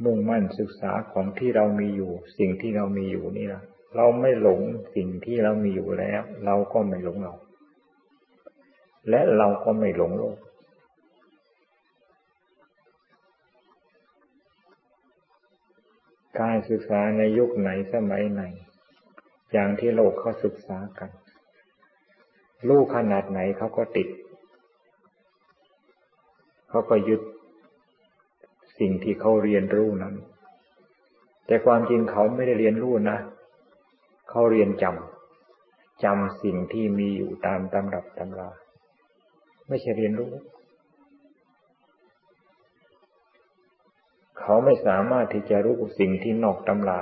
[0.03, 3.61] มุ่งมั่นศึกษาของที่เรามีอยู่ สิ่งที่เรามีอยู่นี่ละ
[3.95, 4.61] เราไม่หลง
[4.95, 7.33] สิ่งที่เรามีอยู่แล้ว เราก็ไม่หลงเรา
[9.09, 10.37] และเราก็ไม่หลงโลก
[16.39, 18.43] การศึกษาในยุคไหนสมัยไหน
[19.51, 21.09] อย่างที่โลกเขาศึกษากัน
[22.69, 24.07] ลูกขนาดไหนเขาก็ติด
[26.69, 27.21] เขาก็ยึด
[28.79, 30.15] สิ่งที่เขาเรียนรู้นั้น
[31.45, 33.17] แต่ความจริงเขาไม่ได้เรียนรู้นะ
[34.29, 38.49] เขาเรียนจำจำสิ่งที่มีอยู่ตามตำรับตำรา
[39.67, 40.31] ไม่ใช่เรียนรู้
[44.39, 46.99] เขาไม่สามารถที่จะรู้สิ่งที่นอกตำรา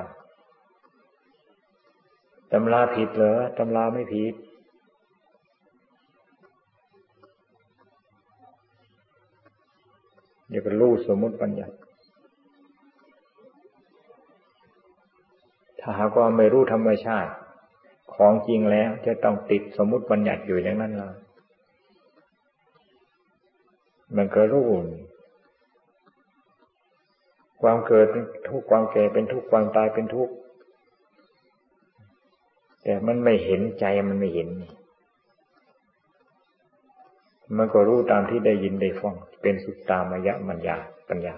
[2.51, 4.33] ตำราผิดเหรอตำราไม่ผิด
[10.49, 11.67] อย่ารู้สมมติปัญญา
[15.79, 17.31] ถ้าหากว่าไม่รู้ธรรมชาติ
[18.15, 21.24] ของจริงแล้วจะต้องติดสมมติปัญญัติอยู่อย่างนั้นเลย
[24.15, 24.65] มันก็รู้
[27.61, 30.33] ความเกิดเป็นทุกข์ความแก่เป็นทุกข์ความตายเป็นทุกข์
[32.83, 34.49] แต่มันไม่เห็นใจมันไม่เห็น
[37.57, 40.77] มันก็รู้ตามที่ได้ยินได้ฟังเป็นสุดตามยะมัญญา
[41.09, 41.35] ปัญญา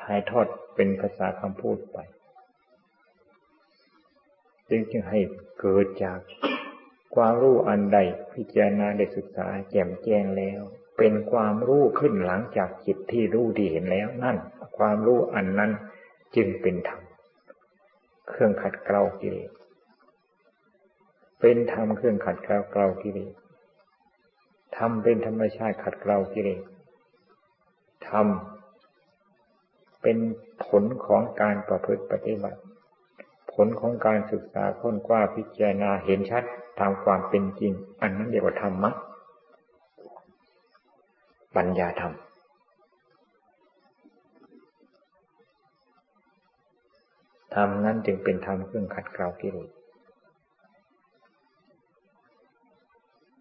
[0.00, 1.98] ถ่ายทอดเป็นภาษาคำพูดไป
[4.68, 5.20] จึงจึงให้
[5.60, 6.18] เกิดจาก
[7.16, 7.98] ความรู้อันใด
[8.34, 10.60] พิจารณาได้ศึกษาแจ่มแจ้งแล้ว
[10.98, 14.36] เป็นความรู้ขึ้นหลังจากจิตที่รู้ดีเห็นแล้วนั่น
[14.78, 15.70] ความรู้อันนั้น
[16.36, 17.02] จึงเป็นธรรม
[18.28, 19.50] เครื่องขัดเกลากิเลส
[21.40, 23.34] เป็นธรรมเครื่องขัดเกลาเกลากิเลส
[24.76, 26.62] ธรรมเป็นธรรมชาติขัดเกลากิเลส
[28.08, 28.26] ธรรม
[30.02, 30.18] เป็น
[30.66, 32.60] ผลของการประพฤติปฏิบัติ
[33.52, 36.44] ผลของการศึกษาค้นคว้าพิจารณาเห็นชัด
[36.78, 38.90] ตามความเป็นจริง อันนั้นเรียกว่าธรรมะ
[41.56, 42.12] ปัญญาธรรม
[47.54, 49.70] ธรรมนั้นจึงเป็นธรรมเครื่องขัดเกลากิเลส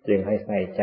[0.08, 0.82] จึงให้ใส่ใจ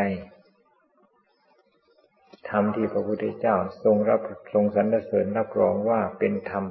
[2.49, 4.19] ธรรมที่พระพุทธเจ้าทรงรับ
[4.53, 6.65] ทรงสรรเสริญรับรองว่าเป็นธรรม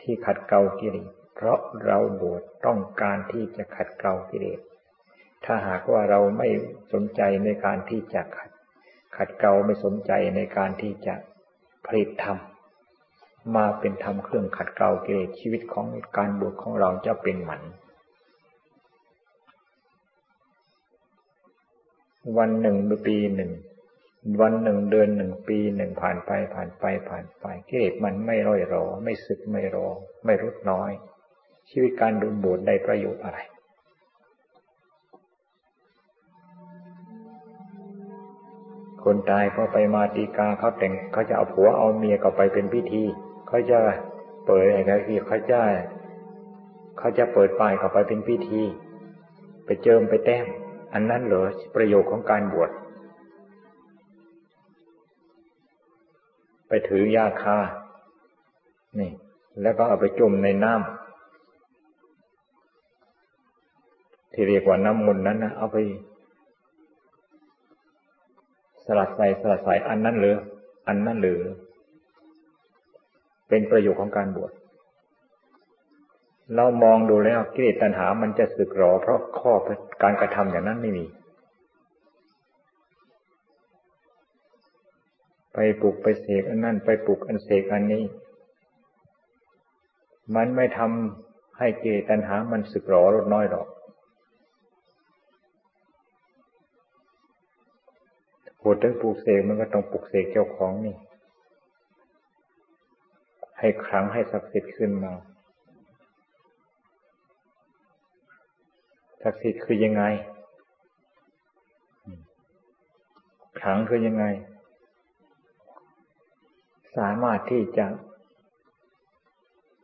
[0.00, 4.60] ที่ขัดเกลากิเลสเพราะเราบวชต้องการที่จะขัดเกลากิเลส
[5.46, 6.48] ถ้าหากว่าเราไม่
[6.92, 8.50] สนใจในการที่จะขัด
[9.16, 11.14] ขัดเกลาไม่สนใจในการที่จะ
[11.86, 12.38] ผลิตธรรม
[13.56, 17.62] มาเป็นธรรมเครื่องขัดเกลากิเลสชีวิตของการบวชของเราจะเป็นหมัน
[22.38, 23.52] วันหนึ่งปีหนึ่ง
[24.40, 29.86] วันหนึ่งเดือนหนึ่งปีหนึ่งผ่านไปผ่านไปผ่านไปกิเลสมันไม่ร่อยรอ ไม่สึกไม่รอ
[30.24, 30.90] ไม่ลดน้อย
[31.70, 33.38] ชีวิตการดูบวชได้ประโยชน์อะไร
[39.08, 43.02] คนตายพอไปมาตีกาเขาแต่งเขาจะเอาผัวเอาเมียเขาไปเป็นพิธี
[43.48, 43.78] เขาจะ
[44.46, 45.60] เปิดอะไรที่เขาจะ
[46.98, 48.62] เขาจะเปิดป้ายเขาไปเป็นพิธี
[49.64, 50.46] ไปเจิมไปแต้ม
[50.92, 52.70] อันนั้นเหรอประโยชน์ของการบวช
[56.68, 57.58] ไปถือยาคา
[58.98, 59.10] นี่
[59.62, 65.76] แล้วก็เอาไปจุ่มในน้ำที่เรียกว่าน้ำมนต์นั้นนะเอาไป
[68.86, 70.36] สลัดใส่สลัดใส่อันนั้นหรือ
[70.88, 71.40] อันนั้นหรือ
[73.48, 74.52] เป็นประโยชน์ของการบวช
[76.54, 79.52] เรามองดูแล้วกิเลสตัณหามันจะสึกหรอ เพราะข้อ
[80.02, 81.04] การกระทำอย่างนั้นไม่มี
[85.54, 88.04] ไปปลูกไปเสกอันนั้น ไปปลูกอันเสกอันนี้
[90.36, 93.66] มันไม่ทำให้กิเกตัญหามันสึกหรอลดน้อยหรอก
[98.68, 100.96] พูดถึงปลูกเสกมันก็ต้องปลูกเสกเจ้าของนี่
[103.58, 105.12] ให้ครั้งให้ศักดิ์สิทธิ์ขึ้นมา
[109.22, 110.02] ศักดิ์สิทธิ์คือยังไง
[113.60, 114.24] ครั้งคือยังไง
[116.96, 117.86] สามารถที่จะ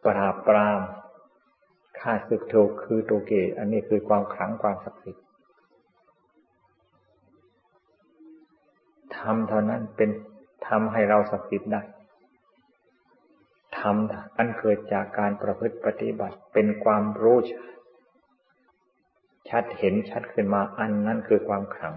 [0.07, 0.81] ปราบปราม
[1.99, 5.22] ฆ่าศึกโทคือโตเกอันนี้คือความขลังความศักดิ์สิทธิ์
[9.23, 10.11] ทำเท่านั้นเป็น
[10.69, 11.83] ทำให้เราศักดิ์สิทธิ์ได้
[13.79, 17.39] ทำอันเกิดจากการประพฤติปฏิบัติเป็นความรู้
[19.51, 21.95] ชัดเห็นชัดขึ้นมาอันนั้นคือความขลัง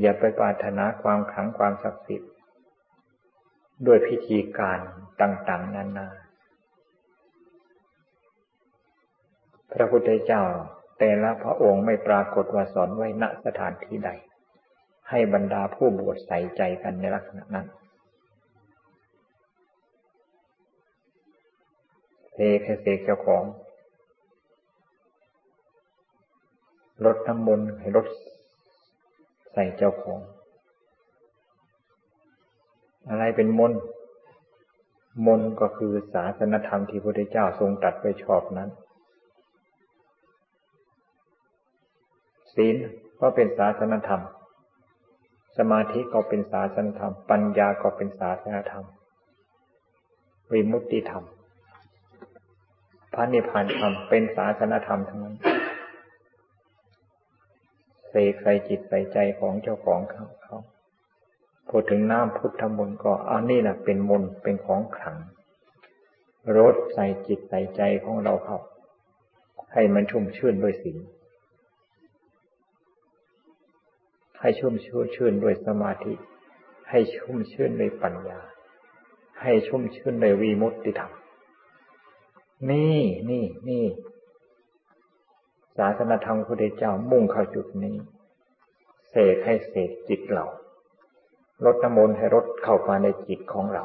[0.00, 2.30] อย่าไปปรารถนาความขลังความศักดิ์สิทธิ์
[3.86, 4.78] ด้วยพิธีการ
[5.20, 6.08] ต่าง ๆ นานา
[9.72, 10.42] พระพุทธเจ้า
[10.98, 14.10] แต่ละพระองค์ไม่ปรากฏว่าสอนไว้ณสถานที่ใด
[15.10, 17.66] ให้บรรดาผู้บวชใส่ใจกันในลักษณะนั้น
[22.32, 23.44] เสกให้เสกเจ้าของ
[27.04, 28.06] รถน้ำมนต์ให้รถ
[29.52, 30.18] ใส่เจ้าของ
[33.08, 33.80] อะไรเป็นมนต์
[35.26, 38.70] มนต์ก็คือศาสนธรรมที่พระพุทธเจ้าทรงตัดไว้ชอบนั้น
[42.54, 42.76] ศีล
[43.20, 44.22] ก็เป็นศาสนธรรม
[45.56, 48.84] สมาธิก็เป็นศาสนธรรม ปัญญาก็เป็นศาสนธรรม
[50.52, 51.24] วิมุตติธรรม
[53.14, 55.36] พระนิพพานธรรมเป็นศาสนธรรมทั้งนั้น
[58.08, 60.58] เสกใส่จิตใส่ใจของเจ้าของเขาเขา
[61.68, 65.18] พูดถึงน้ำพุทธมนต์ก็อันนี้แหละเป็นมนต์เป็นของขลัง
[66.56, 68.58] รดใส่จิตใส่ใจของเราเขา
[69.72, 70.98] ให้มันชุ่มชื่นด้วยศีล
[74.40, 74.74] ให้ชุ่ม
[75.14, 76.14] ชื่นด้วยสมาธิ
[76.90, 78.40] ให้ชุ่มชื่นด้วยปัญญา
[79.42, 81.12] ให้ชุ่มชื่นด้วยวีมุตติธรรม
[82.70, 83.84] นี่นี่นี่
[85.76, 87.96] ศาสนาธรรมพระเจ้ามุ่งเข้าจุดนี้
[89.08, 90.46] เสกให้เสกจิตเรา
[91.64, 93.84] ลดน้ำมนต์ให้ลดเข้ามาในจิตของเรา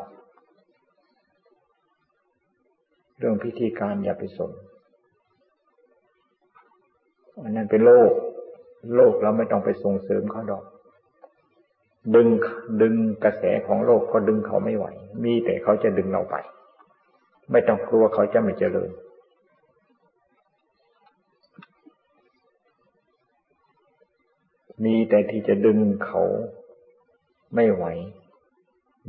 [3.18, 4.52] เรื่องพิธีการอย่าไปสน
[7.44, 8.12] อันนั้นเป็นโลก
[8.96, 10.64] โลกเราไม่ต้องไปส่งเสริมเขาดอก
[12.16, 12.28] ดึง
[12.82, 14.86] ดึงกระแสของโลกก็ดึงเขาไม่ไหว
[15.24, 16.36] มีแต่เขาจะดึงเราไป
[17.52, 18.92] ไม่ต้องกลัวเขาจะไม่เจริญ
[24.86, 26.24] มีแต่ที่จะดึงเขา
[27.56, 27.86] ไม่ไหว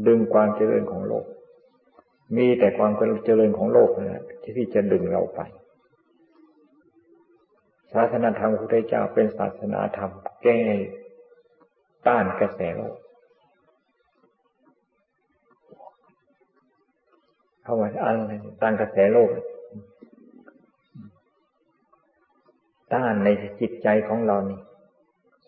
[0.07, 1.27] ดึงความเจริญของโลก
[2.37, 2.93] มีแต่ความ
[3.25, 4.23] เจริญของโลกนะ
[4.57, 5.41] ที่จะดึงเราไป
[7.95, 10.11] ศาสนาธรรมพระพุทธเจ้าเป็นศาสนาธรรม
[10.43, 10.61] แก้
[12.07, 12.97] ต้านกระแสโลก
[17.63, 19.31] เข้ามาอะไรต้านกระแสโลก
[22.95, 23.29] ต้านใน
[23.61, 24.61] จิตใจของเรานี่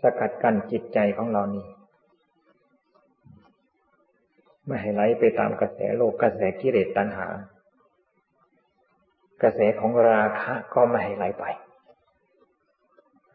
[0.00, 1.66] สกัดกั้นจิตใจของเรานี่
[4.66, 7.28] ไม่ให้ไหลไปตามกระแสโลกกระแสกิเลสตัณหา
[9.42, 11.44] กระแสของราคะก็ไม่ให้ไหลไป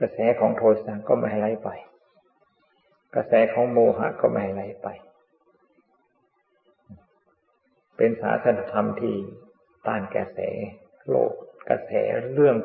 [0.02, 1.70] กระแสของโทสะก็ไม่ไหลไป
[3.16, 4.88] กระแสของโมหะก็ไม่ไหลไป
[7.98, 9.16] เป็นศาสนธรรมที่
[9.88, 10.40] ต้านกระแส
[11.10, 11.32] โลก
[11.70, 11.92] กระแส
[12.34, 12.56] เรื่อง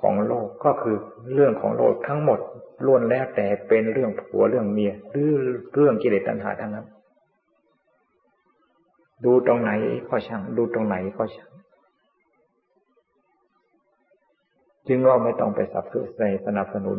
[0.00, 0.96] ของโลกก็คือ
[1.34, 2.40] เรื่องของโลกทั้งหมด
[2.86, 5.30] ล้วนแล้วแต่เป็นเรื่องผัวเรื่องเมียหรือ
[5.74, 6.86] เรื่องกิเลสตัณหาทั้งนั้น
[9.24, 9.70] ดูตรงไหน
[10.08, 11.50] ก็ช่าง ดูตรงไหนก็ช่าง
[14.88, 16.04] จึงว่าไม่ต้องไปสับสน
[16.46, 16.98] สนับสนุน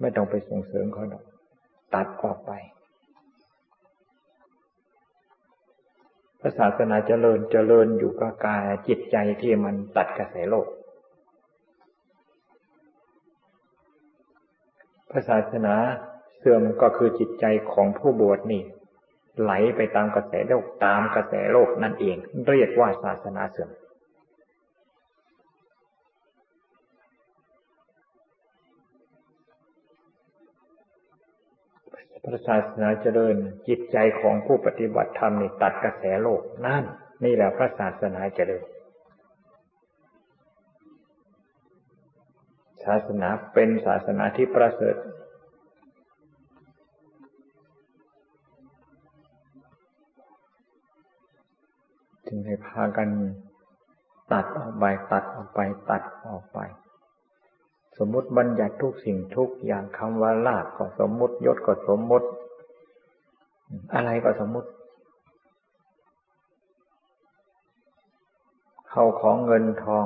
[0.00, 1.24] ไม่ต้องไปส่งเสริมเขาหรอก
[1.94, 2.52] ตัดออกไป
[6.40, 10.66] พระศาสนาเจริญเจริญอยู่กับกายจิตใจที่มันตัดกระแสโลก
[15.10, 15.74] พระศาสนา
[16.38, 18.62] เสื่อมก็คือจิตใจของผู้บวชนี่
[19.40, 22.16] ไหลไปตามกระแสโลกตามกระแสโลกนั่นเอง
[22.48, 23.70] เรียกว่าศาสนาเสื่อม
[32.24, 33.36] พระศาสนาเจริญ
[33.68, 36.84] จิตใจของผู้ปฏิบัติธรรมนี่ตัดกระแสโลกนั่น
[37.24, 38.64] นี่แหละพระศาสนาเจริญ
[42.84, 44.96] ศาสนาเป็นศาสนาที่ประเสริฐ
[52.26, 53.08] จึงให้พากัน
[54.32, 56.58] ตัดออกไปตัดออกไปตัดออกไป
[58.06, 62.28] มมติบัญญัติทุกสิ่งทุกอย่างคำว่าลาภก็สมมติยศก็สมมติ
[63.94, 64.68] อะไรก็สมมติ
[68.90, 70.04] เข้าของเงินทอง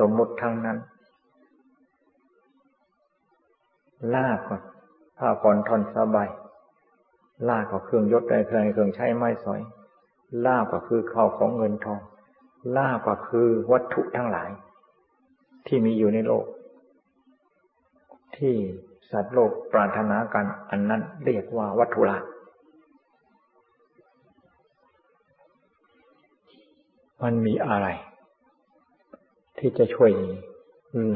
[0.00, 0.78] สมมติทั้งนั้น
[4.14, 4.56] ลากก็
[5.18, 6.28] ผ้าผ่อนทอนสบาย
[7.48, 9.60] ลากก็เครื่องยศอะไรเครื่องเครื่องใช้ไม้สอย
[10.46, 12.00] ลากก็คือเข้าของเงินทอง
[12.76, 14.50] ลากก็คือวัตถุทั้งหลาย
[15.66, 16.44] ที่มีอยู่ในโลก
[18.36, 18.54] ที่
[19.10, 22.18] สัตว์โลกปรารถนากันอันนั้นเรียกว่าวัตถุลา
[27.22, 27.86] มันมีอะไร
[29.58, 30.10] ที่จะช่วย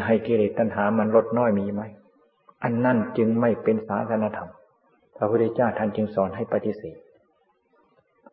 [0.06, 1.82] ให้กิเลสตัณหามันลดน้อยมีไหม
[2.62, 4.50] อันนั่นจึงไม่เป็นศาสนธรรม
[5.16, 6.96] พระพุทธเจ้าท่านจึงสอนให้ปฏิเสธ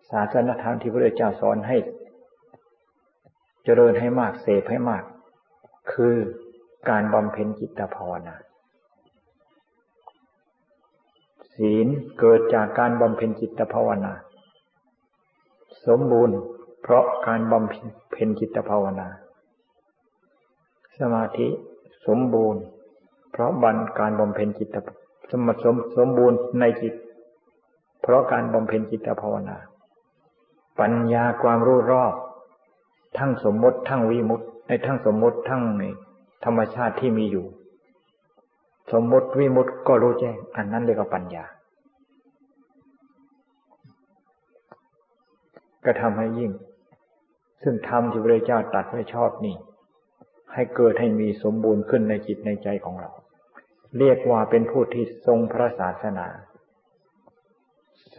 [0.09, 1.77] ศาสนธรรมที่พระพุทธเจ้าสอนให้
[3.63, 5.03] เจริญให้มากเสพให้มาก
[5.91, 6.15] คือ
[6.89, 8.35] การบำเพ็ญจิตภาวนา
[11.63, 11.87] ศีล
[12.19, 14.13] เกิดจากการบำเพ็ญจิตภาวนา
[15.87, 16.37] สมบูรณ์
[16.81, 17.69] เพราะการบำ
[18.11, 19.07] เพ็ญจิตภาวนา
[20.99, 21.47] สมาธิ
[22.07, 22.61] สมบูรณ์
[23.31, 24.75] เพราะบันการบำเพ็ญจิต
[25.31, 26.93] สมสมสมบูรณ์ในจิต
[28.01, 29.57] เพราะการบำเพ็ญจิตภาวนา
[30.79, 32.13] ปัญญาความรู้รอบ
[33.17, 35.83] ทั้งสมมติทั้งวิมุตในทั้งสมมติทั้งใน
[36.45, 37.45] ธรรมชาติที่มีอยู่
[38.91, 41.45] สมมติวิมุตก็รู้แจ้ง อันนั้นเรียกว่าปัญญา
[45.85, 46.51] ก็ทำให้ยิ่ง
[47.63, 49.55] ซึ่งธรรมที่พระเจ้าตัดไว้ชอบนี่
[50.53, 53.11] ให้เกิดให้มีสมบูรณ์ขึ้นในจิตในใจของเรา
[53.97, 56.27] เรียกว่าเป็นผู้ที่ทรงพระศาสนา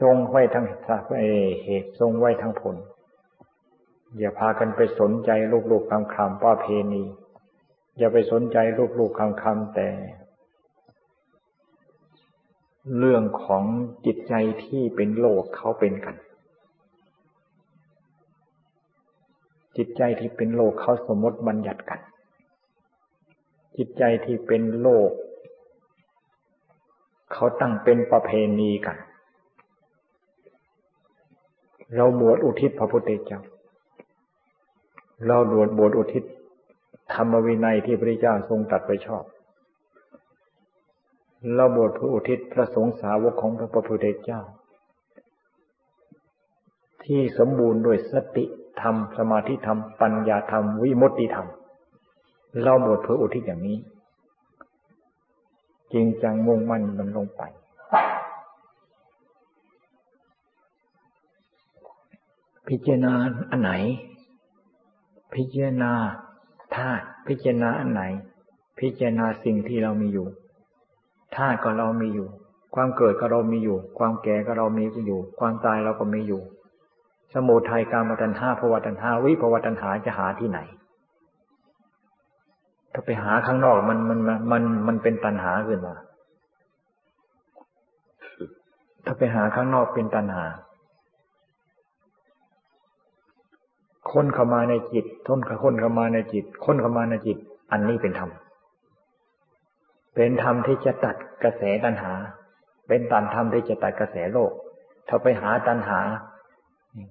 [0.01, 0.67] ทรงไว้ทั้ง
[1.65, 2.77] เหตุทรงไว้ทั้งผล
[4.19, 5.31] อย่าพากันไปสนใจ
[5.71, 7.03] ลูกๆคำคำป้าเพณี
[7.99, 8.59] อย่าไปสนใจ
[8.99, 9.89] ลูกๆคำคำแต่
[12.99, 13.65] เรื่องของ
[14.07, 16.17] จิตใจที่เป็นโลกเขาเป็นกัน
[19.77, 22.01] จิตใจที่เป็นโลกเขาสมมติบัญญัติกัน
[23.77, 25.11] จิตใจที่เป็นโลก
[27.33, 28.97] เขาตั้งเป็นประเพณีกัน
[31.97, 33.41] เราบวชอุทิศพระพุทธเจ้า
[35.27, 36.25] เราบวชบวชอุทิศ
[37.13, 39.25] ธรรมวินัยที่พระเจ้าทรงตัดไปชอบ
[41.55, 44.41] เราบวชพระอุทิศพระสงฆ์สาวกของพระพุทธเจ้า
[47.05, 48.45] ที่สมบูรณ์ด้วยสติ
[48.81, 51.49] ธรรม สมาธิธรรม ปัญญาธรรม วิมุตติธรรม
[52.63, 53.79] เราบวชเพื่ออุทิศอย่างนี้
[55.93, 57.43] จริงจังมุ่งมั่นมันลงไป
[62.69, 63.13] พิจารณา
[63.51, 63.73] อันไหน
[65.35, 65.93] พิจารณา
[66.77, 68.03] ธาตุพิจารณาอันไหน
[68.79, 70.27] พิจารณาสิ่งที่เรามีอยู่
[71.37, 72.29] ธาตุก็เรามีอยู่
[72.75, 76.41] ความเกิดก็เรามีอยู่ ความแก่ก็เรามีอยู่ ความตายเราก็มีอยู่
[77.35, 80.59] สมุทัยการมตัญหาภวตัญหาวิภวตัญหาจะหาที่ไหน
[82.93, 84.19] ถ้าไปหาข้างนอกมันมัน
[84.51, 85.95] มันมันเป็นตัญหาขึ้นมา
[89.05, 90.45] ถ้าไปหาข้างนอกเป็นตัญหา
[94.13, 97.37] คนเข้ามาในจิตท้นคนเข้ามาในจิตคนเข้ามาในจิต
[97.73, 98.31] อันนี้เป็นธรรม
[100.15, 102.13] เป็นธรรมที่จะตัดกระแสตัณหา
[102.89, 104.53] เป็นตันธรรมที่จะตัดกระแสโลก
[105.09, 106.01] ถ้าไปหาตัณหา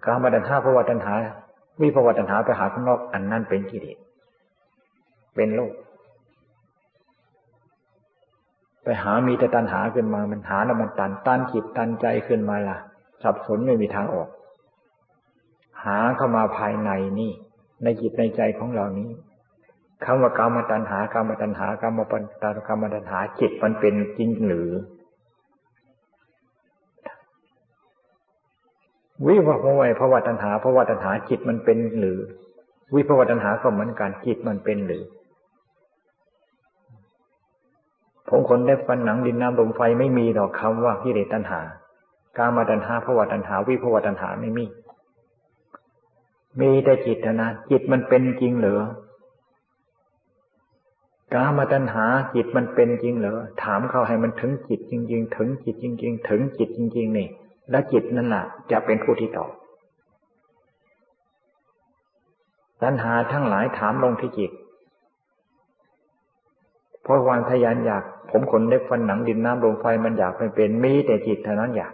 [0.06, 1.14] การมาตัณหาภาวะตัณหา
[1.82, 3.98] วิภาวะตัณหาไปหาข้างนอกอันนั้นเป็นกิเลส
[5.36, 5.74] เป็นโลก
[8.84, 12.78] ไปหามีแต่ตัณหาขึ้นมามันหาแล้วมันตันตันจิตตันใจขึ้นมาล่ะ
[13.24, 14.30] สับสนไม่มีทางออก
[15.86, 17.32] หาเข้ามาภายในนี่
[17.84, 19.10] ในจิตในใจของเรานี้
[20.06, 24.70] คำว่ากรรมตัณหากรรมตัณหากรรมปัญตากรรมตัณหาจิตมันเป็นจริงหรือ
[29.28, 32.20] วิภาวะไวภาวะตัณหาภาวะตัณหาจิตมันเป็นหรือ
[32.96, 35.04] วิภาวะตัณหาก็เหมือนกันจิตมันเป็นหรือ
[38.28, 41.62] ผมคนได้ฟันหนังดินน้ำลมไฟไม่มีดอกคำว่ากิเลสตัณหา
[42.38, 44.66] การมาตัณหาภาวะตัณหา วิภาวะตัณหาไม่มี
[46.62, 48.80] มีแต่จิตนะจิตมันเป็นจริงเหรือ
[51.34, 52.06] กามาตัณหา
[52.36, 57.28] จิตมันเป็นจริงเหรอถามเขาให้มันถึงจิตจริง ๆ ถึงจิตจริง ๆ ถึงจิตจริง ๆ นี่
[57.72, 59.52] แล้วจิตนั่นแหละจะเป็นผู้ที่ตอบ
[62.84, 64.52] ตัณหาทั้งหลายถามลงที่จิต
[67.04, 71.94] เพราะวานทยานอยาก ผมขนเล็บฟันหนังดินน้ำลมไฟมันอยากไม่เป็นมีแต่จิตเท่านั้นอยาก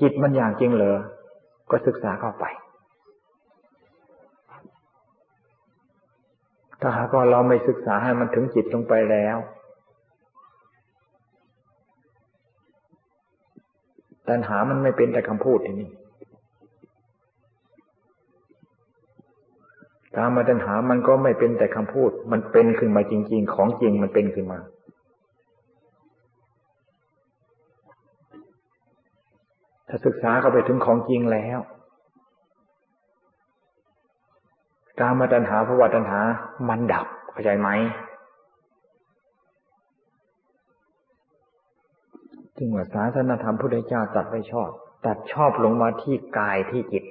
[0.00, 0.98] จิตมันอยากจริงเหรอ
[1.70, 2.44] ก็ศึกษาเข้าไป
[6.86, 9.36] ถ้าหากว่าเราไม่ศึกษาให้มันถึงจิตลงไปแล้ว
[14.28, 15.90] ตัณหามันไม่เป็นแต่คำพูดทีนี้
[20.16, 24.58] การมาตัณหามันก็ไม่เป็นแต่คำพูด มันเป็นขึ้นมาจริง ๆ ของจริงมันเป็นขึ้นมา
[29.88, 31.58] ถ้าศึกษาเข้าไปถึงของจริงแล้ว
[35.00, 36.20] การมาตัญหาภาวะตัญหา
[36.68, 37.68] มันดับเข้าใจไหม
[42.56, 44.68] จึงว่าศาสนธรรมพุทธเจ้าตัดไปชอบ
[45.06, 47.04] ตัดชอบลงมาที่กายที่จิต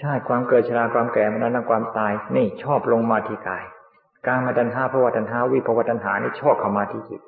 [0.00, 3.64] ชาติความเกิดชราความแก่มรณะความตาย นี่ชอบลงมาที่กาย
[4.26, 7.20] การมาตัญหาภาวะตัญหา วิภาวะตัญหานี่ชอบเข้ามาที่จิต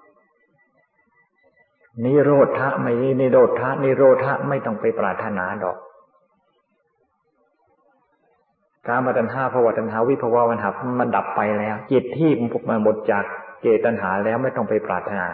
[2.04, 5.76] นิโรธะไม่นิโรธะนิโรธะไม่ต้องไปปรารถนาดอก
[8.88, 10.68] การมาตัญหาภาวะตัญหาวิภาวะวันหา
[11.00, 12.30] มันดับไปแล้ว จิตที่
[12.68, 13.24] มันหมดจาก
[13.62, 15.28] เจตัญหาแล้วไม่ต้องไปปรารถนา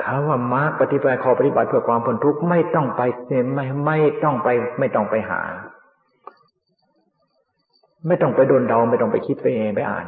[0.00, 3.02] เขาว่ามาปฏิบัติขอปฏิบัติเพื่อความพ้นทุกข์ไม่ต้องไป
[3.54, 5.40] ไม่ไม่ต้องไป ไม่ต้องไปหา
[8.06, 10.06] ไม่ต้องไปโดนเดาไม่ต้องไปคิดไปเองไปอ่าน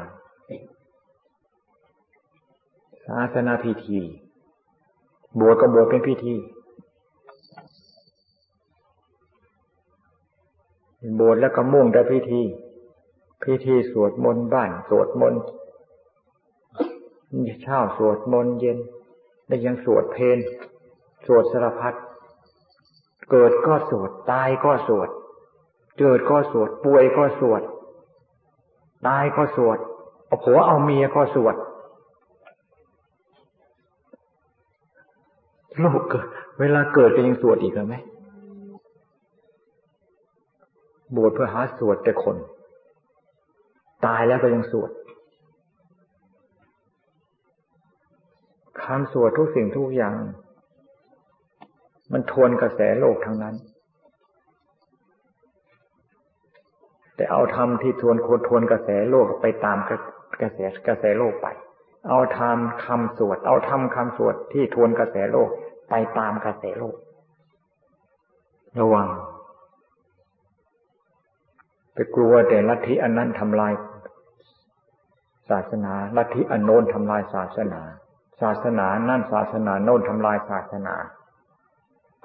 [3.06, 4.00] ศาสนาพิธี
[5.40, 6.34] บวชก็บวชเป็นพิธี
[11.18, 12.42] บวชแล้วก็มุ่งแต่พิธี
[13.42, 15.42] พิธีสวดมนต์บ้านสวดมนต์
[17.62, 18.78] เช้าสวดมนต์เย็น
[19.46, 20.38] แล้วยังสวดเพล
[21.26, 21.94] สวดสารพัด
[23.30, 25.08] เกิดก็สวดตายก็สวด
[25.98, 27.62] เกิดก็สวดป่วยก็สวด
[29.06, 29.78] ตายก็สวด
[30.26, 31.56] เอาผัวเอาเมียก็สวด
[35.82, 36.26] ลูกเกิด
[36.60, 37.94] เวลาเกิดก็ยังสวดอีกเหรอไหม
[41.16, 42.36] บวชเพื่อหาสวดแต่คน
[44.06, 44.90] ตายแล้วก็ยังสวด
[48.82, 50.16] คำสวดทุกสิ่งทุกอย่าง
[52.12, 53.56] มันทวนกระแสโลกทั้งนั้น
[57.16, 59.78] แต่เอาธรรมที่ทวนโคทวนกระแสโลกไปตาม
[60.40, 61.46] กระแสกระแสโลกไป
[62.08, 65.48] เอาธรรมคำสวด เอาธรรมคำสวดที่ทวนกระแสโลก
[65.90, 66.96] ไปตามกระแสโลก
[68.80, 69.08] ระวัง
[71.94, 73.72] ไปกลัวแต่ลัทธิอันนั้นทำลาย
[75.50, 77.80] ศาสนา ลัทธิอันโน้นทำลายศาสนา
[78.40, 80.94] ศาสนานั่นศาสนาโน้นทำลายศาสนา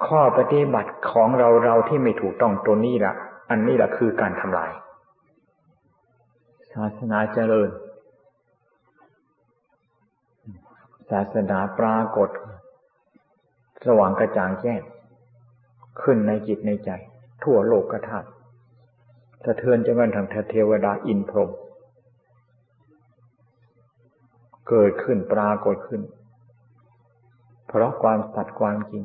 [0.06, 3.14] ข้อปฏิบัติของเราเราที่ไม่ถูกต้องตัวนี้ละ
[3.50, 4.70] อันนี้แหละคือการทำลาย
[6.74, 7.70] ศาสนาเจริญ
[11.10, 12.28] ศาสนาปรากฏ
[13.84, 14.80] สว่างกระจ่างแจ้ง
[16.02, 16.90] ขึ้นในจิตในใจ
[17.44, 18.20] ทั่วโลกกระทา
[19.44, 21.50] สะเทือนจนกระทั่งเทวดาอินพรหม
[24.68, 26.02] เกิดขึ้นปรากฏขึ้น
[27.66, 29.02] เพราะความสัตย์ความจริง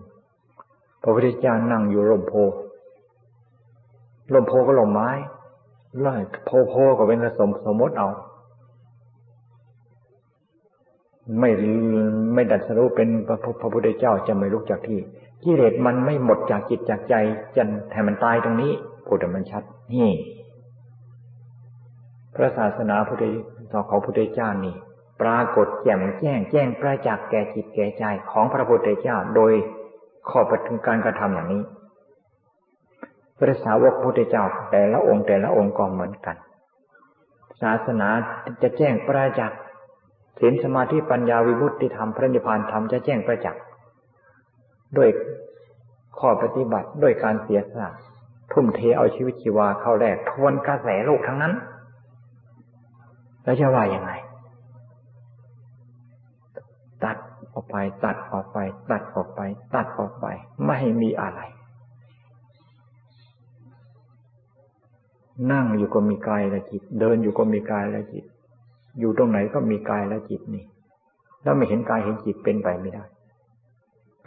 [1.02, 2.34] พระพุทธเจ้านั่งอยู่ร่มโพ
[4.34, 5.10] ร่มโพก็ร่มไม้
[6.00, 6.16] ไล่
[6.46, 8.10] โพโพก็เป็นสมสมมติเอา
[11.40, 11.50] ไม่
[12.34, 15.00] ไม่ดัดสรู้เป็นพระพระพุทธเจ้าจะไม่ลุกจากที่
[15.44, 17.16] กิเลสมันไม่หมดจากจิตจากใจ
[17.56, 18.72] จันแถมมันตายตรงนี้
[19.06, 20.12] พูดแต่มันชัด นี่
[22.36, 23.26] พระศาสนาพุทธ
[23.72, 24.76] ศของพุทธเจ้านี่
[25.22, 29.54] ปรากฏแจ่มแจ้ง แจ้งประจักษ์แก่จิตแก่ใจของพระพุทธเจ้าโดย
[30.30, 31.64] ข้อปฏิบัติการกระทำอย่างนี้
[33.38, 36.36] พระสาวกพุทธเจ้าแต่ละองค์แต่ละองค์ก็เหมือนกัน
[37.62, 38.10] ศาสนา
[38.62, 39.60] จะแจ้งประจักษ์
[40.40, 43.64] ศีลสมาธิปัญญาวิบุติธรรมพระนิพพานธรรมจะแจ้งประจักษ์
[44.98, 45.10] ด้วย
[46.20, 47.90] ข้อปฏิบัติด้วยการเสียสละ
[48.54, 51.54] ทุ่มเทเอาชีวิตชีวาเข้าแรก ทวนกระแสโลกทั้งนั้น
[53.43, 54.12] แล้วจะว่ายังไง
[57.04, 57.18] ตัด
[57.54, 58.58] ออกไป ตัดออกไป
[58.91, 59.41] ตัดออกไป
[59.76, 60.26] ตัดออกไป
[60.64, 61.41] ไม่ให้มีอะไร
[65.51, 68.26] นั่งอยู่ก็มีกายและจิต เดินอยู่ก็มีกายและจิต
[68.99, 70.66] อยู่ตรงไหนก็มีกายและจิตนี่
[71.43, 73.04] แล้วไม่เห็นกายเห็นจิตเป็นไปไม่ได้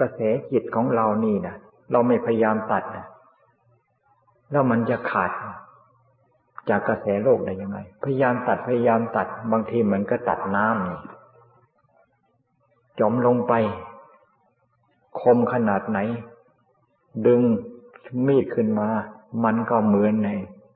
[0.01, 0.21] กระแส
[0.53, 1.57] จิตของเรานี่นะ
[1.93, 3.07] เราไม่พยายามตัดนะ
[4.51, 5.31] แล้วมันจะขาด
[6.69, 10.99] จากกระแสโลกได้ยังไง พยายามตัดพยายามตัด บางทีเหมือนก็ตัดน้ำนี่
[13.01, 13.53] จมลงไป
[15.21, 15.99] คมขนาดไหน
[17.27, 17.41] ดึง
[18.27, 18.89] มีดขึ้นมา
[19.45, 20.29] มันก็เหมือนใน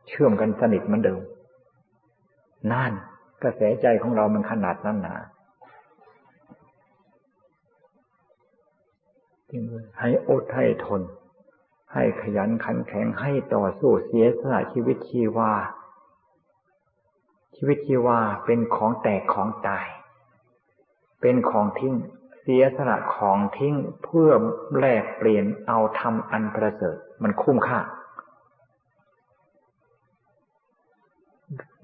[0.08, 1.20] เชื่อมกันสนิทเหมือนเดิม
[2.72, 2.92] นั่น
[3.42, 5.16] กระแสใจของเรามันขนาดนั้นหนา
[9.98, 11.00] ให้อดให้ทน
[11.94, 15.52] ให้ขยันขันแข็งให้ต่อสู้เสียสละชีวิตชีวา
[17.56, 19.86] ชีวิตชีวาเป็นของแตกของตาย
[21.20, 21.94] เป็นของทิ้ง
[22.40, 23.74] เสียสละของทิ้ง
[24.04, 24.30] เพื่อ
[24.78, 27.80] แลกเปลี่ยนเอาทำอันประเสริฐมันคุ้มค่า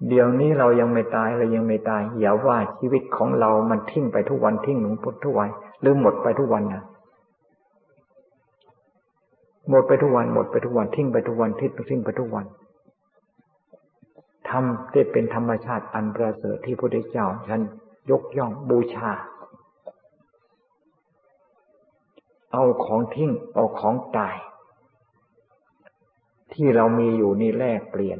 [0.08, 4.94] เดี๋ยวนี้เรายังไม่ตายเรายังไม่ตายอย่าว่าชีวิตของเรามันทิ้งไปทุกวันทิ้งหนุง
[5.24, 5.48] ทุกวัน
[5.80, 6.84] หรือหมดไปทุกวันนะ
[9.70, 12.46] หมดไปทุกวันหมดไปทุกวันทิ้งไปทุกวันทิ้งทิ้งไปทุกวัน
[14.48, 17.62] ทำได้เป็นธรรมชาติอันประเสริฐที่พระพุทธเจ้าท่าน
[18.10, 19.10] ยกย่องบูชา
[22.52, 24.36] เอาของทิ้งเอาของตาย
[26.52, 28.18] ที่เรามีอยู่นี่แลกเปลี่ยน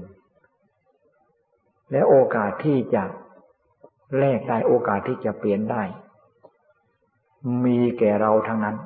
[1.93, 3.05] และโอกาสที่จะ
[4.19, 5.83] แลกได้โอกาสที่จะเปลี่ยนได้
[7.65, 8.77] มีแก่เราทั้งนั้น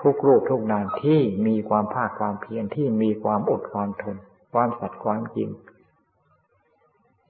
[0.00, 4.16] ทุกรูปทุกนามที่มีความภาคความเพียรที่มีความอดความทน
[4.52, 5.48] ความสัตย์ความจริง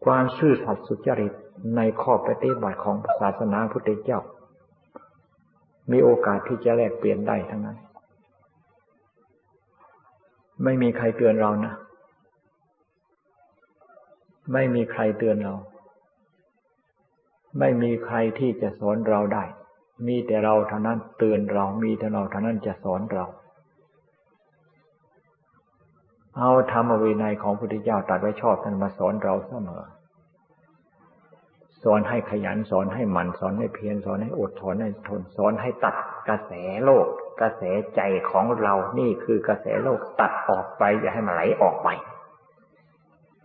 [0.04, 1.32] ความซื่อสัตย์สุจริต
[1.76, 4.20] ในข้อปฏิบัติของศาสนาพุทธเจ้า
[5.90, 7.78] มีโอกาสที่จะแลกเปลี่ยนได้ทั้งนั้น
[10.64, 11.74] ไม่มีใครเตือนเรานะ
[14.52, 15.54] ไม่มีใครเตือนเรา
[17.58, 19.44] ไม่มีใครที่จะสอนเราได้
[20.06, 23.24] มีแต่เราเท่านั้นเตือนเรา มีแต่เราเท่านั้นจะสอนเรา
[26.38, 29.82] เอาธรรมวินัยของพระพุทธเจ้าตัดไว้ชอบท่านมาสอนเราเสมอ
[31.84, 35.96] สอนให้ขยันสอนให้หมั่นสอนให้เพียรสอนให้อดทนให้ทนสอนให้ตัด
[36.28, 36.52] กระแส
[36.84, 37.06] โลก
[37.40, 37.62] กระแส
[37.94, 41.88] ใจของเรา นี่คือกระแสโลกตัดออกไปอย่าให้มันไหลออกไป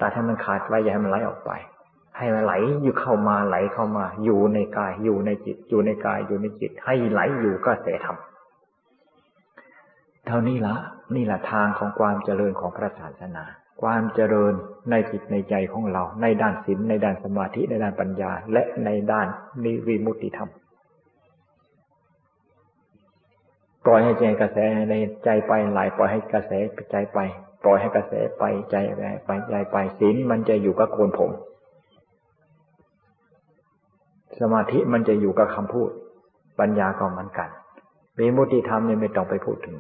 [0.01, 1.51] ตัดให้มันขาดไว้อย่าให้มันไหลออกไป
[2.24, 8.17] ให้มันไหลอยู่เข้ามาไหลเข้ามา อยู่ในกายอยู่ในจิต อยู่ในกายอยู่ในจิต ให้ไหลอยู่ก็เสธรรม
[10.28, 10.76] เท่านี้ละ
[11.15, 13.43] นี่แหละทางของความเจริญของพระศาสนา
[13.82, 14.53] ความเจริญ
[14.91, 19.28] ในจิตในใจของเรา ในด้านศีลในด้านสมาธิในด้านปัญญา และในด้าน
[19.63, 20.49] นิวิมุติธรรม
[23.86, 24.57] ปล่อยให้ใจกระแส
[24.89, 24.93] ใน
[25.24, 26.51] ใจไปไหลปล่อยให้กระแส
[26.91, 27.19] ใจไป
[27.63, 31.32] ปล่อยให้กระแสไปใจไปไปใจไปศีลมันจะอยู่กับโกนผม
[34.39, 35.89] สมาธิมันจะอยู่กับคำพูด
[36.59, 37.49] ปัญญาก็เหมือนกัน
[38.17, 39.77] วิมุติธรรมเนี่ยไม่ต้องไปพูดถึง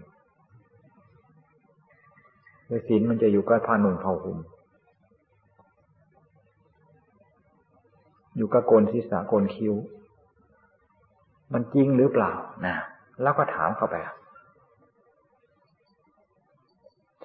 [2.87, 4.37] ศีลมันจะอยู่กับผ้านุ่งผ้าห่ม
[8.37, 9.73] อยู่กับโกนศีรษะโกนคิ้ว
[11.53, 12.31] มันจริงหรือเปล่า
[12.65, 12.75] นะ
[13.21, 13.95] แล้วก็ถามเข้าไป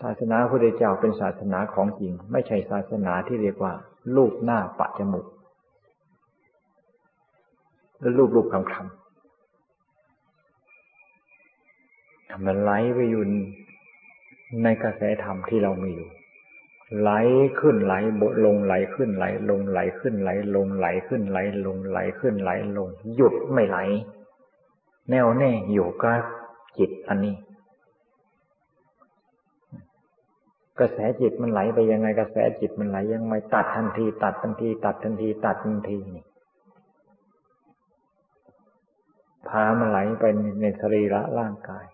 [0.00, 3.72] ศาสนาพระพุทธเจ้าเป็นศาสนาของจริง ไม่ใช่ศาสนาที่เรียกว่า
[4.16, 5.26] ลูกหน้าปะจมูก
[7.98, 8.86] หรือรูปรูปคำคำ
[12.46, 13.24] มันไหลไปอยู่
[14.62, 16.08] ในกระแสธรรมที่เรามีอยู่
[17.00, 17.10] ไหล
[17.60, 23.78] ขึ้นไหลบลงไหลขึ้นไหล ลงไหลขึ้นไหล ลงไหลขึ้นไหล ลงไหลขึ้นไหลลง หยุดไม่ไหล
[25.10, 26.20] แน่วแน่อยู่กับ
[26.78, 27.34] จิตอันนี้
[30.80, 36.24] กระแสจิตมันไหลไปยังไงกระแสจิตมันไหลยังไงตัดทันที ตัดทันที ตัดทันที ตัดทันทีนี่
[39.50, 40.24] พามันไหลไป
[40.60, 41.86] ในสรีระร่างกาย